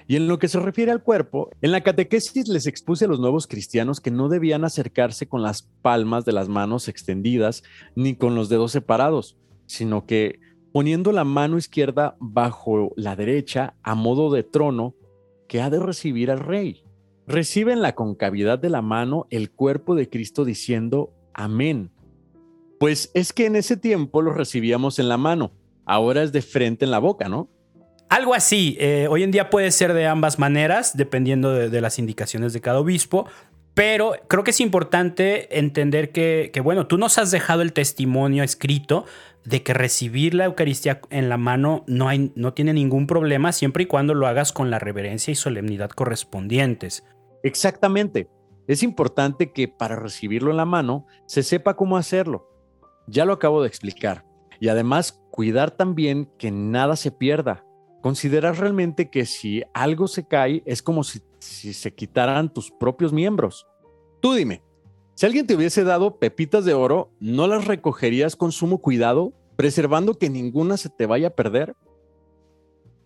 Y 0.07 0.15
en 0.15 0.27
lo 0.27 0.39
que 0.39 0.47
se 0.47 0.59
refiere 0.59 0.91
al 0.91 1.03
cuerpo, 1.03 1.49
en 1.61 1.71
la 1.71 1.81
catequesis 1.81 2.47
les 2.47 2.67
expuse 2.67 3.05
a 3.05 3.07
los 3.07 3.19
nuevos 3.19 3.47
cristianos 3.47 4.01
que 4.01 4.11
no 4.11 4.29
debían 4.29 4.63
acercarse 4.63 5.27
con 5.27 5.41
las 5.41 5.63
palmas 5.81 6.25
de 6.25 6.31
las 6.31 6.49
manos 6.49 6.87
extendidas 6.87 7.63
ni 7.95 8.15
con 8.15 8.35
los 8.35 8.49
dedos 8.49 8.71
separados, 8.71 9.37
sino 9.65 10.05
que 10.05 10.39
poniendo 10.71 11.11
la 11.11 11.23
mano 11.23 11.57
izquierda 11.57 12.15
bajo 12.19 12.91
la 12.95 13.15
derecha 13.15 13.75
a 13.83 13.95
modo 13.95 14.31
de 14.31 14.43
trono 14.43 14.95
que 15.47 15.61
ha 15.61 15.69
de 15.69 15.79
recibir 15.79 16.31
al 16.31 16.39
rey. 16.39 16.83
Recibe 17.27 17.73
en 17.73 17.81
la 17.81 17.95
concavidad 17.95 18.59
de 18.59 18.69
la 18.69 18.81
mano 18.81 19.27
el 19.29 19.51
cuerpo 19.51 19.95
de 19.95 20.09
Cristo 20.09 20.45
diciendo 20.45 21.13
amén. 21.33 21.91
Pues 22.79 23.11
es 23.13 23.33
que 23.33 23.45
en 23.45 23.55
ese 23.55 23.77
tiempo 23.77 24.21
lo 24.21 24.31
recibíamos 24.33 24.99
en 24.99 25.09
la 25.09 25.17
mano, 25.17 25.51
ahora 25.85 26.23
es 26.23 26.31
de 26.31 26.41
frente 26.41 26.85
en 26.85 26.91
la 26.91 26.99
boca, 26.99 27.27
¿no? 27.27 27.49
Algo 28.09 28.33
así. 28.33 28.75
Eh, 28.79 29.07
hoy 29.07 29.21
en 29.21 29.29
día 29.29 29.51
puede 29.51 29.69
ser 29.69 29.93
de 29.93 30.07
ambas 30.07 30.39
maneras, 30.39 30.97
dependiendo 30.97 31.53
de, 31.53 31.81
las 31.81 31.99
indicaciones 31.99 32.53
de 32.53 32.61
cada 32.61 32.79
obispo. 32.79 33.27
Pero 33.75 34.13
creo 34.27 34.43
que 34.43 34.49
es 34.51 34.59
importante 34.59 35.59
entender 35.59 36.11
que, 36.11 36.51
bueno, 36.63 36.87
tú 36.87 36.97
nos 36.97 37.19
has 37.19 37.29
dejado 37.29 37.61
el 37.61 37.71
testimonio 37.71 38.43
escrito 38.43 39.05
de 39.45 39.63
que 39.63 39.73
recibir 39.73 40.33
la 40.33 40.45
Eucaristía 40.45 40.99
en 41.11 41.29
la 41.29 41.37
mano 41.37 41.85
no, 41.87 42.09
no 42.35 42.53
tiene 42.53 42.73
ningún 42.73 43.07
problema 43.07 43.51
siempre 43.51 43.83
y 43.83 43.85
cuando 43.85 44.15
lo 44.15 44.27
hagas 44.27 44.51
con 44.51 44.69
la 44.69 44.79
reverencia 44.79 45.31
y 45.31 45.35
solemnidad 45.35 45.91
correspondientes. 45.91 47.05
Exactamente. 47.43 48.27
Es 48.67 48.83
importante 48.83 49.53
que 49.53 49.67
para 49.67 49.95
recibirlo 49.95 50.51
en 50.51 50.57
la 50.57 50.65
mano 50.65 51.05
se 51.25 51.43
sepa 51.43 51.75
cómo 51.75 51.95
hacerlo. 51.95 52.49
Ya 53.07 53.23
lo 53.23 53.33
acabo 53.33 53.61
de 53.61 53.67
explicar. 53.67 54.25
Y 54.59 54.67
además, 54.67 55.21
cuidar 55.31 55.71
también 55.71 56.29
que 56.37 56.51
nada 56.51 56.95
se 56.95 57.11
pierda. 57.11 57.63
Considerar 58.01 58.57
realmente 58.57 59.09
que 59.09 59.25
si 59.25 59.63
algo 59.73 60.07
se 60.07 60.27
cae 60.27 60.63
es 60.65 60.81
como 60.81 61.03
si, 61.03 61.21
se 61.39 61.93
quitaran 61.93 62.53
tus 62.53 62.71
propios 62.71 63.11
miembros. 63.11 63.67
Tú 64.21 64.33
dime, 64.33 64.61
si 65.15 65.25
alguien 65.25 65.45
te 65.47 65.55
hubiese 65.55 65.83
dado 65.83 66.17
pepitas 66.17 66.63
de 66.63 66.73
oro, 66.73 67.11
¿no 67.19 67.47
las 67.47 67.65
recogerías 67.65 68.35
con 68.35 68.51
sumo 68.51 68.79
cuidado, 68.79 69.33
preservando 69.57 70.17
que 70.17 70.29
ninguna 70.29 70.77
se 70.77 70.89
te 70.89 71.05
vaya 71.05 71.29
a 71.29 71.35
perder? 71.35 71.75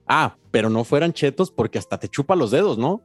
Ah, 0.08 0.38
pero 0.52 0.70
no 0.70 0.84
fueran 0.84 1.14
chetos 1.14 1.50
porque 1.50 1.80
hasta 1.80 1.98
te 1.98 2.10
chupa 2.10 2.36
los 2.36 2.52
dedos, 2.52 2.78
¿no? 2.78 3.02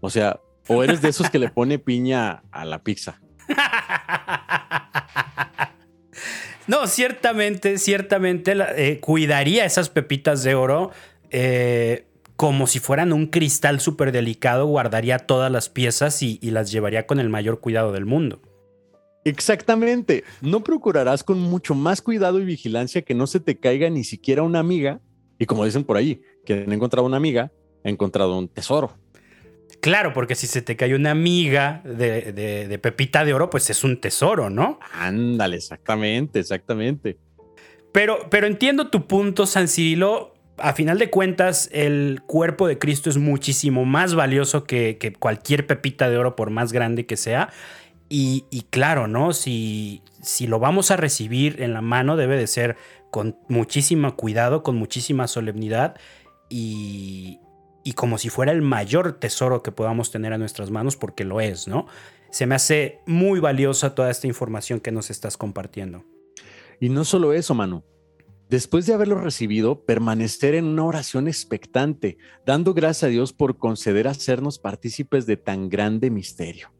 O 0.00 0.10
sea, 0.10 0.40
o 0.68 0.84
eres 0.84 1.02
de 1.02 1.08
esos 1.08 1.28
que 1.30 1.40
le 1.40 1.48
pone 1.48 1.78
piña 1.78 2.44
a 2.52 2.64
la 2.64 2.82
pizza. 2.82 3.20
No, 6.66 6.86
ciertamente, 6.86 7.76
ciertamente 7.78 8.54
eh, 8.76 9.00
cuidaría 9.00 9.64
esas 9.64 9.88
pepitas 9.88 10.44
de 10.44 10.54
oro 10.54 10.92
eh, 11.32 12.06
como 12.36 12.66
si 12.66 12.78
fueran 12.78 13.12
un 13.12 13.26
cristal 13.26 13.80
súper 13.80 14.12
delicado, 14.12 14.66
guardaría 14.66 15.18
todas 15.18 15.50
las 15.50 15.68
piezas 15.68 16.22
y, 16.22 16.38
las 16.42 16.70
llevaría 16.70 17.06
con 17.06 17.20
el 17.20 17.28
mayor 17.28 17.60
cuidado 17.60 17.92
del 17.92 18.04
mundo. 18.04 18.40
Exactamente. 19.24 20.24
No 20.40 20.64
procurarás 20.64 21.24
con 21.24 21.38
mucho 21.38 21.74
más 21.74 22.02
cuidado 22.02 22.40
y 22.40 22.44
vigilancia 22.44 23.02
que 23.02 23.14
no 23.14 23.26
se 23.26 23.40
te 23.40 23.58
caiga 23.58 23.88
ni 23.90 24.04
siquiera 24.04 24.42
una 24.42 24.58
amiga. 24.58 25.00
Y 25.38 25.46
como 25.46 25.64
dicen 25.64 25.84
por 25.84 25.96
ahí, 25.96 26.20
quien 26.44 26.70
ha 26.70 26.74
encontrado 26.74 27.06
una 27.06 27.16
amiga, 27.16 27.52
ha 27.84 27.88
encontrado 27.88 28.36
un 28.36 28.48
tesoro. 28.48 28.94
Claro, 29.80 30.12
porque 30.12 30.34
si 30.34 30.46
se 30.46 30.62
te 30.62 30.76
cae 30.76 30.94
una 30.94 31.10
amiga 31.10 31.82
de, 31.84 32.78
Pepita 32.80 33.24
de 33.24 33.34
Oro, 33.34 33.50
pues 33.50 33.68
es 33.70 33.82
un 33.82 34.00
tesoro, 34.00 34.50
¿no? 34.50 34.78
Ándale, 34.92 35.56
exactamente, 35.56 36.38
exactamente. 36.38 37.18
Pero, 37.92 38.28
pero 38.30 38.46
entiendo 38.46 38.90
tu 38.90 39.06
punto, 39.06 39.46
San 39.46 39.68
Cirilo. 39.68 40.31
A 40.58 40.74
final 40.74 40.98
de 40.98 41.10
cuentas, 41.10 41.68
el 41.72 42.22
cuerpo 42.26 42.66
de 42.66 42.78
Cristo 42.78 43.10
es 43.10 43.16
muchísimo 43.16 43.84
más 43.84 44.14
valioso 44.14 44.64
que, 44.64 45.14
cualquier 45.18 45.66
pepita 45.66 46.10
de 46.10 46.18
oro, 46.18 46.36
por 46.36 46.50
más 46.50 46.72
grande 46.72 47.06
que 47.06 47.16
sea. 47.16 47.50
Y, 48.08 48.66
claro, 48.68 49.08
¿no? 49.08 49.32
Si, 49.32 50.02
si 50.20 50.46
lo 50.46 50.58
vamos 50.58 50.90
a 50.90 50.96
recibir 50.96 51.62
en 51.62 51.72
la 51.72 51.80
mano, 51.80 52.16
debe 52.16 52.36
de 52.36 52.46
ser 52.46 52.76
con 53.10 53.38
muchísimo 53.48 54.16
cuidado, 54.16 54.62
con 54.62 54.76
muchísima 54.76 55.26
solemnidad 55.26 55.96
y, 56.50 57.40
y 57.84 57.92
como 57.94 58.18
si 58.18 58.28
fuera 58.28 58.52
el 58.52 58.62
mayor 58.62 59.14
tesoro 59.14 59.62
que 59.62 59.72
podamos 59.72 60.10
tener 60.10 60.34
a 60.34 60.38
nuestras 60.38 60.70
manos, 60.70 60.96
porque 60.96 61.24
lo 61.24 61.40
es, 61.40 61.68
¿no? 61.68 61.86
Se 62.30 62.46
me 62.46 62.54
hace 62.54 63.00
muy 63.06 63.40
valiosa 63.40 63.94
toda 63.94 64.10
esta 64.10 64.26
información 64.26 64.80
que 64.80 64.92
nos 64.92 65.10
estás 65.10 65.36
compartiendo. 65.36 66.04
Y 66.80 66.88
no 66.88 67.04
solo 67.04 67.32
eso, 67.32 67.54
Manu. 67.54 67.82
Después 68.52 68.84
de 68.84 68.92
haberlo 68.92 69.18
recibido, 69.18 69.86
permanecer 69.86 70.54
en 70.54 70.66
una 70.66 70.84
oración 70.84 71.26
expectante, 71.26 72.18
dando 72.44 72.74
gracias 72.74 73.04
a 73.04 73.06
Dios 73.06 73.32
por 73.32 73.56
conceder 73.56 74.06
hacernos 74.06 74.58
partícipes 74.58 75.24
de 75.24 75.38
tan 75.38 75.70
grande 75.70 76.10
misterio. 76.10 76.70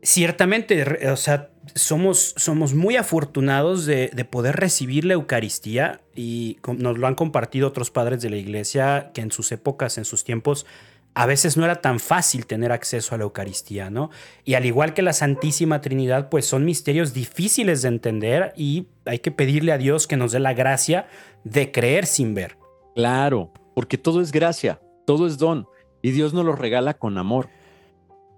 Ciertamente, 0.00 1.10
o 1.10 1.16
sea, 1.16 1.50
somos, 1.74 2.34
somos 2.36 2.72
muy 2.72 2.94
afortunados 2.94 3.84
de, 3.84 4.10
poder 4.30 4.54
recibir 4.54 5.04
la 5.04 5.14
Eucaristía 5.14 6.02
y 6.14 6.58
nos 6.76 6.98
lo 6.98 7.08
han 7.08 7.16
compartido 7.16 7.66
otros 7.66 7.90
padres 7.90 8.22
de 8.22 8.30
la 8.30 8.36
iglesia 8.36 9.10
que 9.12 9.22
en 9.22 9.32
sus 9.32 9.50
épocas, 9.50 9.98
en 9.98 10.04
sus 10.04 10.22
tiempos, 10.22 10.66
a 11.14 11.26
veces 11.26 11.56
no 11.56 11.64
era 11.64 11.80
tan 11.80 11.98
fácil 11.98 12.46
tener 12.46 12.70
acceso 12.70 13.14
a 13.14 13.18
la 13.18 13.24
Eucaristía, 13.24 13.90
¿no? 13.90 14.10
Y 14.44 14.54
al 14.54 14.66
igual 14.66 14.94
que 14.94 15.02
la 15.02 15.12
Santísima 15.12 15.80
Trinidad, 15.80 16.28
pues 16.28 16.46
son 16.46 16.64
misterios 16.64 17.12
difíciles 17.12 17.82
de 17.82 17.88
entender 17.88 18.52
y 18.56 18.86
hay 19.04 19.18
que 19.18 19.32
pedirle 19.32 19.72
a 19.72 19.78
Dios 19.78 20.06
que 20.06 20.16
nos 20.16 20.32
dé 20.32 20.38
la 20.38 20.54
gracia 20.54 21.08
de 21.44 21.72
creer 21.72 22.06
sin 22.06 22.34
ver. 22.34 22.56
Claro, 22.94 23.52
porque 23.74 23.98
todo 23.98 24.20
es 24.20 24.32
gracia, 24.32 24.80
todo 25.06 25.26
es 25.26 25.38
don 25.38 25.66
y 26.02 26.12
Dios 26.12 26.34
nos 26.34 26.44
lo 26.44 26.54
regala 26.54 26.94
con 26.94 27.18
amor. 27.18 27.48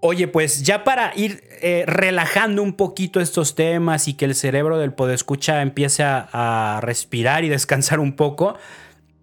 Oye, 0.03 0.29
pues 0.29 0.63
ya 0.63 0.83
para 0.83 1.13
ir 1.15 1.43
eh, 1.61 1.85
relajando 1.87 2.63
un 2.63 2.73
poquito 2.73 3.21
estos 3.21 3.55
temas 3.55 4.09
y 4.09 4.15
que 4.15 4.25
el 4.25 4.35
cerebro 4.35 4.79
del 4.79 4.95
podescucha 4.95 5.61
empiece 5.61 6.03
a, 6.03 6.81
respirar 6.83 7.45
y 7.45 7.51
descansar 7.51 8.01
un 8.01 8.17
poco, 8.17 8.57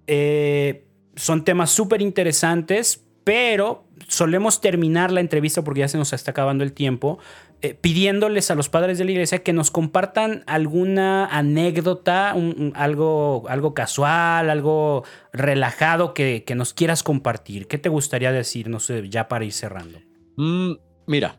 eh, 0.06 0.86
son 1.16 1.44
temas 1.44 1.72
súper 1.72 2.04
interesantes, 2.04 3.07
pero 3.28 3.84
solemos 4.08 4.62
terminar 4.62 5.12
la 5.12 5.20
entrevista 5.20 5.62
porque 5.62 5.82
ya 5.82 5.90
se 5.90 5.98
nos 5.98 6.14
está 6.14 6.32
acabando 6.32 6.64
el 6.64 6.72
tiempo, 6.72 7.20
eh, 7.62 7.74
pidiéndoles 7.74 8.50
a 8.52 8.56
los 8.56 8.70
padres 8.70 8.98
de 8.98 9.04
la 9.04 9.12
iglesia 9.12 9.44
que 9.44 9.52
nos 9.52 9.70
compartan 9.70 10.46
alguna 10.48 11.26
anécdota, 11.26 12.34
algo, 12.76 13.44
algo 13.50 13.74
casual, 13.74 14.50
algo 14.50 15.04
relajado 15.34 16.14
que, 16.14 16.46
nos 16.56 16.74
quieras 16.74 17.04
compartir. 17.04 17.68
¿Qué 17.68 17.78
te 17.78 17.90
gustaría 17.90 18.32
decir, 18.32 18.70
no 18.70 18.80
sé, 18.80 19.10
ya 19.10 19.28
para 19.28 19.44
ir 19.44 19.52
cerrando? 19.52 20.00
Mm, 20.38 20.76
mira, 21.06 21.38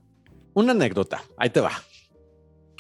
una 0.52 0.72
anécdota, 0.72 1.22
ahí 1.38 1.48
te 1.48 1.60
va. 1.60 1.72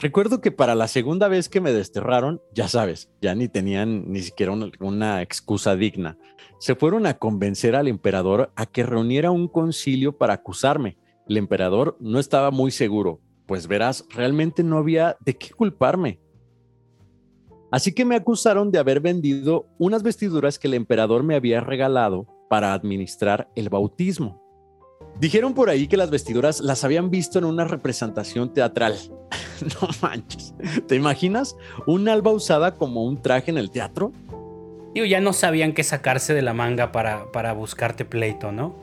Recuerdo 0.00 0.40
que 0.40 0.52
para 0.52 0.76
la 0.76 0.86
segunda 0.86 1.26
vez 1.26 1.48
que 1.48 1.60
me 1.60 1.72
desterraron, 1.72 2.40
ya 2.54 2.68
sabes, 2.68 3.10
ya 3.20 3.34
ni 3.34 3.48
tenían 3.48 4.12
ni 4.12 4.20
siquiera 4.20 4.52
una, 4.78 5.22
excusa 5.22 5.74
digna. 5.74 6.16
Se 6.60 6.76
fueron 6.76 7.04
a 7.04 7.18
convencer 7.18 7.74
al 7.74 7.88
emperador 7.88 8.52
a 8.54 8.66
que 8.66 8.84
reuniera 8.84 9.32
un 9.32 9.48
concilio 9.48 10.16
para 10.16 10.34
acusarme. 10.34 10.98
El 11.28 11.36
emperador 11.36 11.96
no 11.98 12.20
estaba 12.20 12.52
muy 12.52 12.70
seguro, 12.70 13.20
pues 13.46 13.66
verás, 13.66 14.04
realmente 14.10 14.62
no 14.62 14.78
había 14.78 15.16
de 15.18 15.36
qué 15.36 15.50
culparme. 15.50 16.20
Así 17.72 17.92
que 17.92 18.04
me 18.04 18.14
acusaron 18.14 18.70
de 18.70 18.78
haber 18.78 19.00
vendido 19.00 19.66
unas 19.78 20.04
vestiduras 20.04 20.60
que 20.60 20.68
el 20.68 20.74
emperador 20.74 21.24
me 21.24 21.34
había 21.34 21.60
regalado 21.60 22.28
para 22.48 22.72
administrar 22.72 23.50
el 23.56 23.68
bautismo. 23.68 24.47
Dijeron 25.20 25.52
por 25.52 25.68
ahí 25.68 25.88
que 25.88 25.96
las 25.96 26.10
vestiduras 26.10 26.60
las 26.60 26.84
habían 26.84 27.10
visto 27.10 27.38
en 27.38 27.44
una 27.44 27.64
representación 27.64 28.52
teatral. 28.52 28.94
no 29.60 29.88
manches. 30.00 30.54
¿Te 30.86 30.94
imaginas 30.94 31.56
un 31.86 32.08
alba 32.08 32.30
usada 32.30 32.76
como 32.76 33.04
un 33.04 33.20
traje 33.20 33.50
en 33.50 33.58
el 33.58 33.70
teatro? 33.70 34.12
Digo, 34.94 35.06
ya 35.06 35.20
no 35.20 35.32
sabían 35.32 35.72
qué 35.72 35.82
sacarse 35.82 36.34
de 36.34 36.42
la 36.42 36.54
manga 36.54 36.92
para, 36.92 37.30
para 37.32 37.52
buscarte 37.52 38.04
pleito, 38.04 38.52
¿no? 38.52 38.74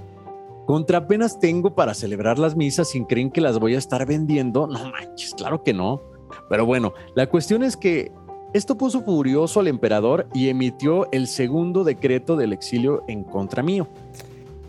Contra 0.66 1.00
apenas 1.00 1.40
tengo 1.40 1.76
para 1.76 1.94
celebrar 1.94 2.40
las 2.40 2.56
misas 2.56 2.90
sin 2.90 3.06
creen 3.06 3.32
que 3.32 3.40
las 3.40 3.60
voy 3.60 3.76
a 3.76 3.78
estar 3.78 4.06
vendiendo. 4.06 4.68
No 4.68 4.92
manches, 4.92 5.34
claro 5.36 5.64
que 5.64 5.74
no. 5.74 6.02
Pero 6.50 6.66
bueno, 6.66 6.94
la 7.16 7.28
cuestión 7.28 7.64
es 7.64 7.78
que 7.78 8.12
esto 8.54 8.78
puso 8.78 9.02
furioso 9.02 9.60
al 9.60 9.68
emperador 9.68 10.28
y 10.34 10.50
emitió 10.50 11.12
el 11.12 11.28
segundo 11.28 11.84
decreto 11.84 12.36
del 12.36 12.54
exilio 12.54 13.04
en 13.08 13.24
contra 13.24 13.64
mío. 13.64 13.88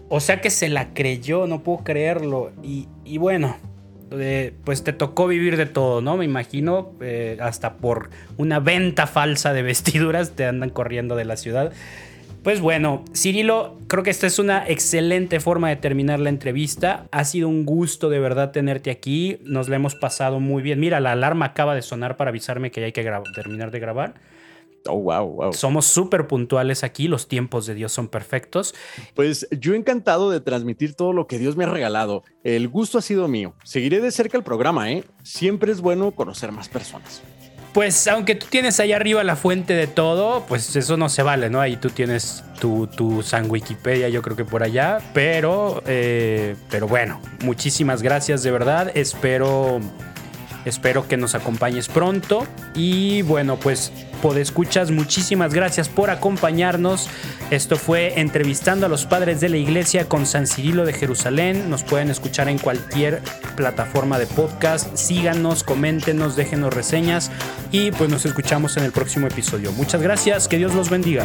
O 0.09 0.21
sea 0.21 0.41
que 0.41 0.51
se 0.51 0.69
la 0.69 0.95
creyó, 0.95 1.47
no 1.47 1.63
puedo 1.63 1.79
creerlo. 1.83 2.53
Y, 2.63 3.19
bueno, 3.19 3.57
eh, 4.13 4.55
pues 4.65 4.85
te 4.85 4.93
tocó 4.93 5.27
vivir 5.27 5.57
de 5.57 5.67
todo, 5.67 6.01
¿no? 6.01 6.17
Me 6.17 6.25
imagino, 6.25 6.93
eh, 7.01 7.39
hasta 7.41 7.75
por 7.79 8.11
una 8.37 8.61
venta 8.61 9.07
falsa 9.07 9.53
de 9.53 9.63
vestiduras 9.63 10.33
te 10.33 10.47
andan 10.47 10.71
corriendo 10.71 11.17
de 11.17 11.25
la 11.25 11.37
ciudad. 11.37 11.73
Pues 12.47 12.61
bueno, 12.61 13.05
Cirilo, 13.13 13.77
creo 13.89 14.05
que 14.05 14.11
esta 14.11 14.29
es 14.29 14.39
una 14.39 14.69
excelente 14.69 15.41
forma 15.41 15.69
de 15.69 15.75
terminar 15.75 16.21
la 16.21 16.29
entrevista. 16.29 17.09
Ha 17.11 17.25
sido 17.25 17.49
un 17.49 17.65
gusto 17.67 18.09
de 18.09 18.21
verdad 18.21 18.53
tenerte 18.53 18.93
aquí. 18.93 19.39
Nos 19.43 19.69
la 19.69 19.75
hemos 19.75 19.97
pasado 19.97 20.39
muy 20.39 20.63
bien. 20.63 20.79
Mira, 20.79 21.01
la 21.01 21.11
alarma 21.11 21.47
acaba 21.47 21.75
de 21.75 21.83
sonar 21.83 22.17
para 22.17 22.31
avisarme 22.31 22.71
que 22.71 22.81
ya 22.81 22.87
hay 22.87 22.93
que 22.93 23.05
terminar 23.35 23.73
de 23.73 23.81
grabar. 23.81 24.15
Oh, 24.89 24.99
wow, 24.99 25.27
wow. 25.27 25.53
Somos 25.53 25.87
súper 25.87 26.27
puntuales 26.27 26.85
aquí, 26.85 27.09
los 27.09 27.29
tiempos 27.29 27.67
de 27.67 27.75
Dios 27.75 27.93
son 27.93 28.09
perfectos. 28.09 28.75
Pues 29.15 29.49
yo 29.51 29.75
encantado 29.75 30.31
de 30.31 30.41
transmitir 30.41 30.95
todo 30.95 31.13
lo 31.13 31.27
que 31.27 31.39
Dios 31.39 31.57
me 31.57 31.65
ha 31.65 31.69
regalado. 31.69 32.25
El 32.45 32.69
gusto 32.69 32.99
ha 32.99 33.03
sido 33.03 33.29
mío. 33.29 33.55
Seguiré 33.65 34.01
de 34.01 34.11
cerca 34.11 34.37
el 34.37 34.45
programa, 34.45 34.91
¿eh? 34.91 35.05
Siempre 35.23 35.73
es 35.73 35.81
bueno 35.81 36.13
conocer 36.13 36.53
más 36.53 36.69
personas. 36.69 37.23
Pues 37.77 38.09
aunque 38.09 38.35
tú 38.35 38.47
tienes 38.49 38.81
ahí 38.81 38.93
arriba 38.93 39.23
la 39.23 39.37
fuente 39.37 39.75
de 39.75 39.87
todo, 39.87 40.47
pues 40.49 40.75
eso 40.77 40.97
no 40.97 41.11
se 41.11 41.23
vale, 41.23 41.51
¿no? 41.51 41.61
Ahí 41.61 41.77
tú 41.77 41.91
tienes 41.91 42.43
tu, 42.59 42.87
tu 42.87 43.23
San 43.23 43.51
Wikipedia, 43.51 44.09
yo 44.09 44.23
creo 44.23 44.35
que 44.35 44.47
por 44.47 44.63
allá. 44.63 44.99
Pero, 45.13 45.83
eh, 45.87 46.57
pero 46.71 46.89
bueno, 46.89 47.21
muchísimas 47.45 48.01
gracias 48.01 48.43
de 48.43 48.51
verdad. 48.51 48.93
Espero 48.95 49.81
Espero 50.67 51.09
que 51.09 51.17
nos 51.17 51.35
acompañes 51.35 51.89
pronto. 51.89 52.47
Y 52.75 53.23
bueno, 53.23 53.57
pues 53.57 53.93
escuchas, 54.35 54.91
muchísimas 54.91 55.55
gracias 55.55 55.89
por 55.89 56.11
acompañarnos. 56.11 57.09
Esto 57.51 57.77
fue 57.77 58.19
entrevistando 58.21 58.87
a 58.87 58.89
los 58.89 59.07
padres 59.07 59.41
de 59.41 59.49
la 59.49 59.57
iglesia 59.57 60.09
con 60.09 60.27
San 60.27 60.49
Cirilo 60.49 60.85
de 60.85 60.93
Jerusalén. 60.93 61.71
Nos 61.71 61.85
pueden 61.85 62.11
escuchar 62.11 62.49
en 62.49 62.59
cualquier 62.59 63.23
plataforma 63.55 64.19
de 64.19 64.27
podcast. 64.27 64.97
Síganos, 64.97 65.63
coméntenos, 65.63 66.35
déjenos 66.35 66.75
reseñas 66.75 67.31
y 67.71 67.93
pues 67.93 68.11
nos 68.11 68.27
escuchamos 68.27 68.77
en 68.77 68.85
el 68.85 68.93
próximo 68.93 69.29
episodio. 69.29 69.71
Muchas 69.73 70.03
gracias, 70.03 70.49
que 70.49 70.59
Dios 70.59 70.75
los 70.75 70.91
bendiga. 70.91 71.25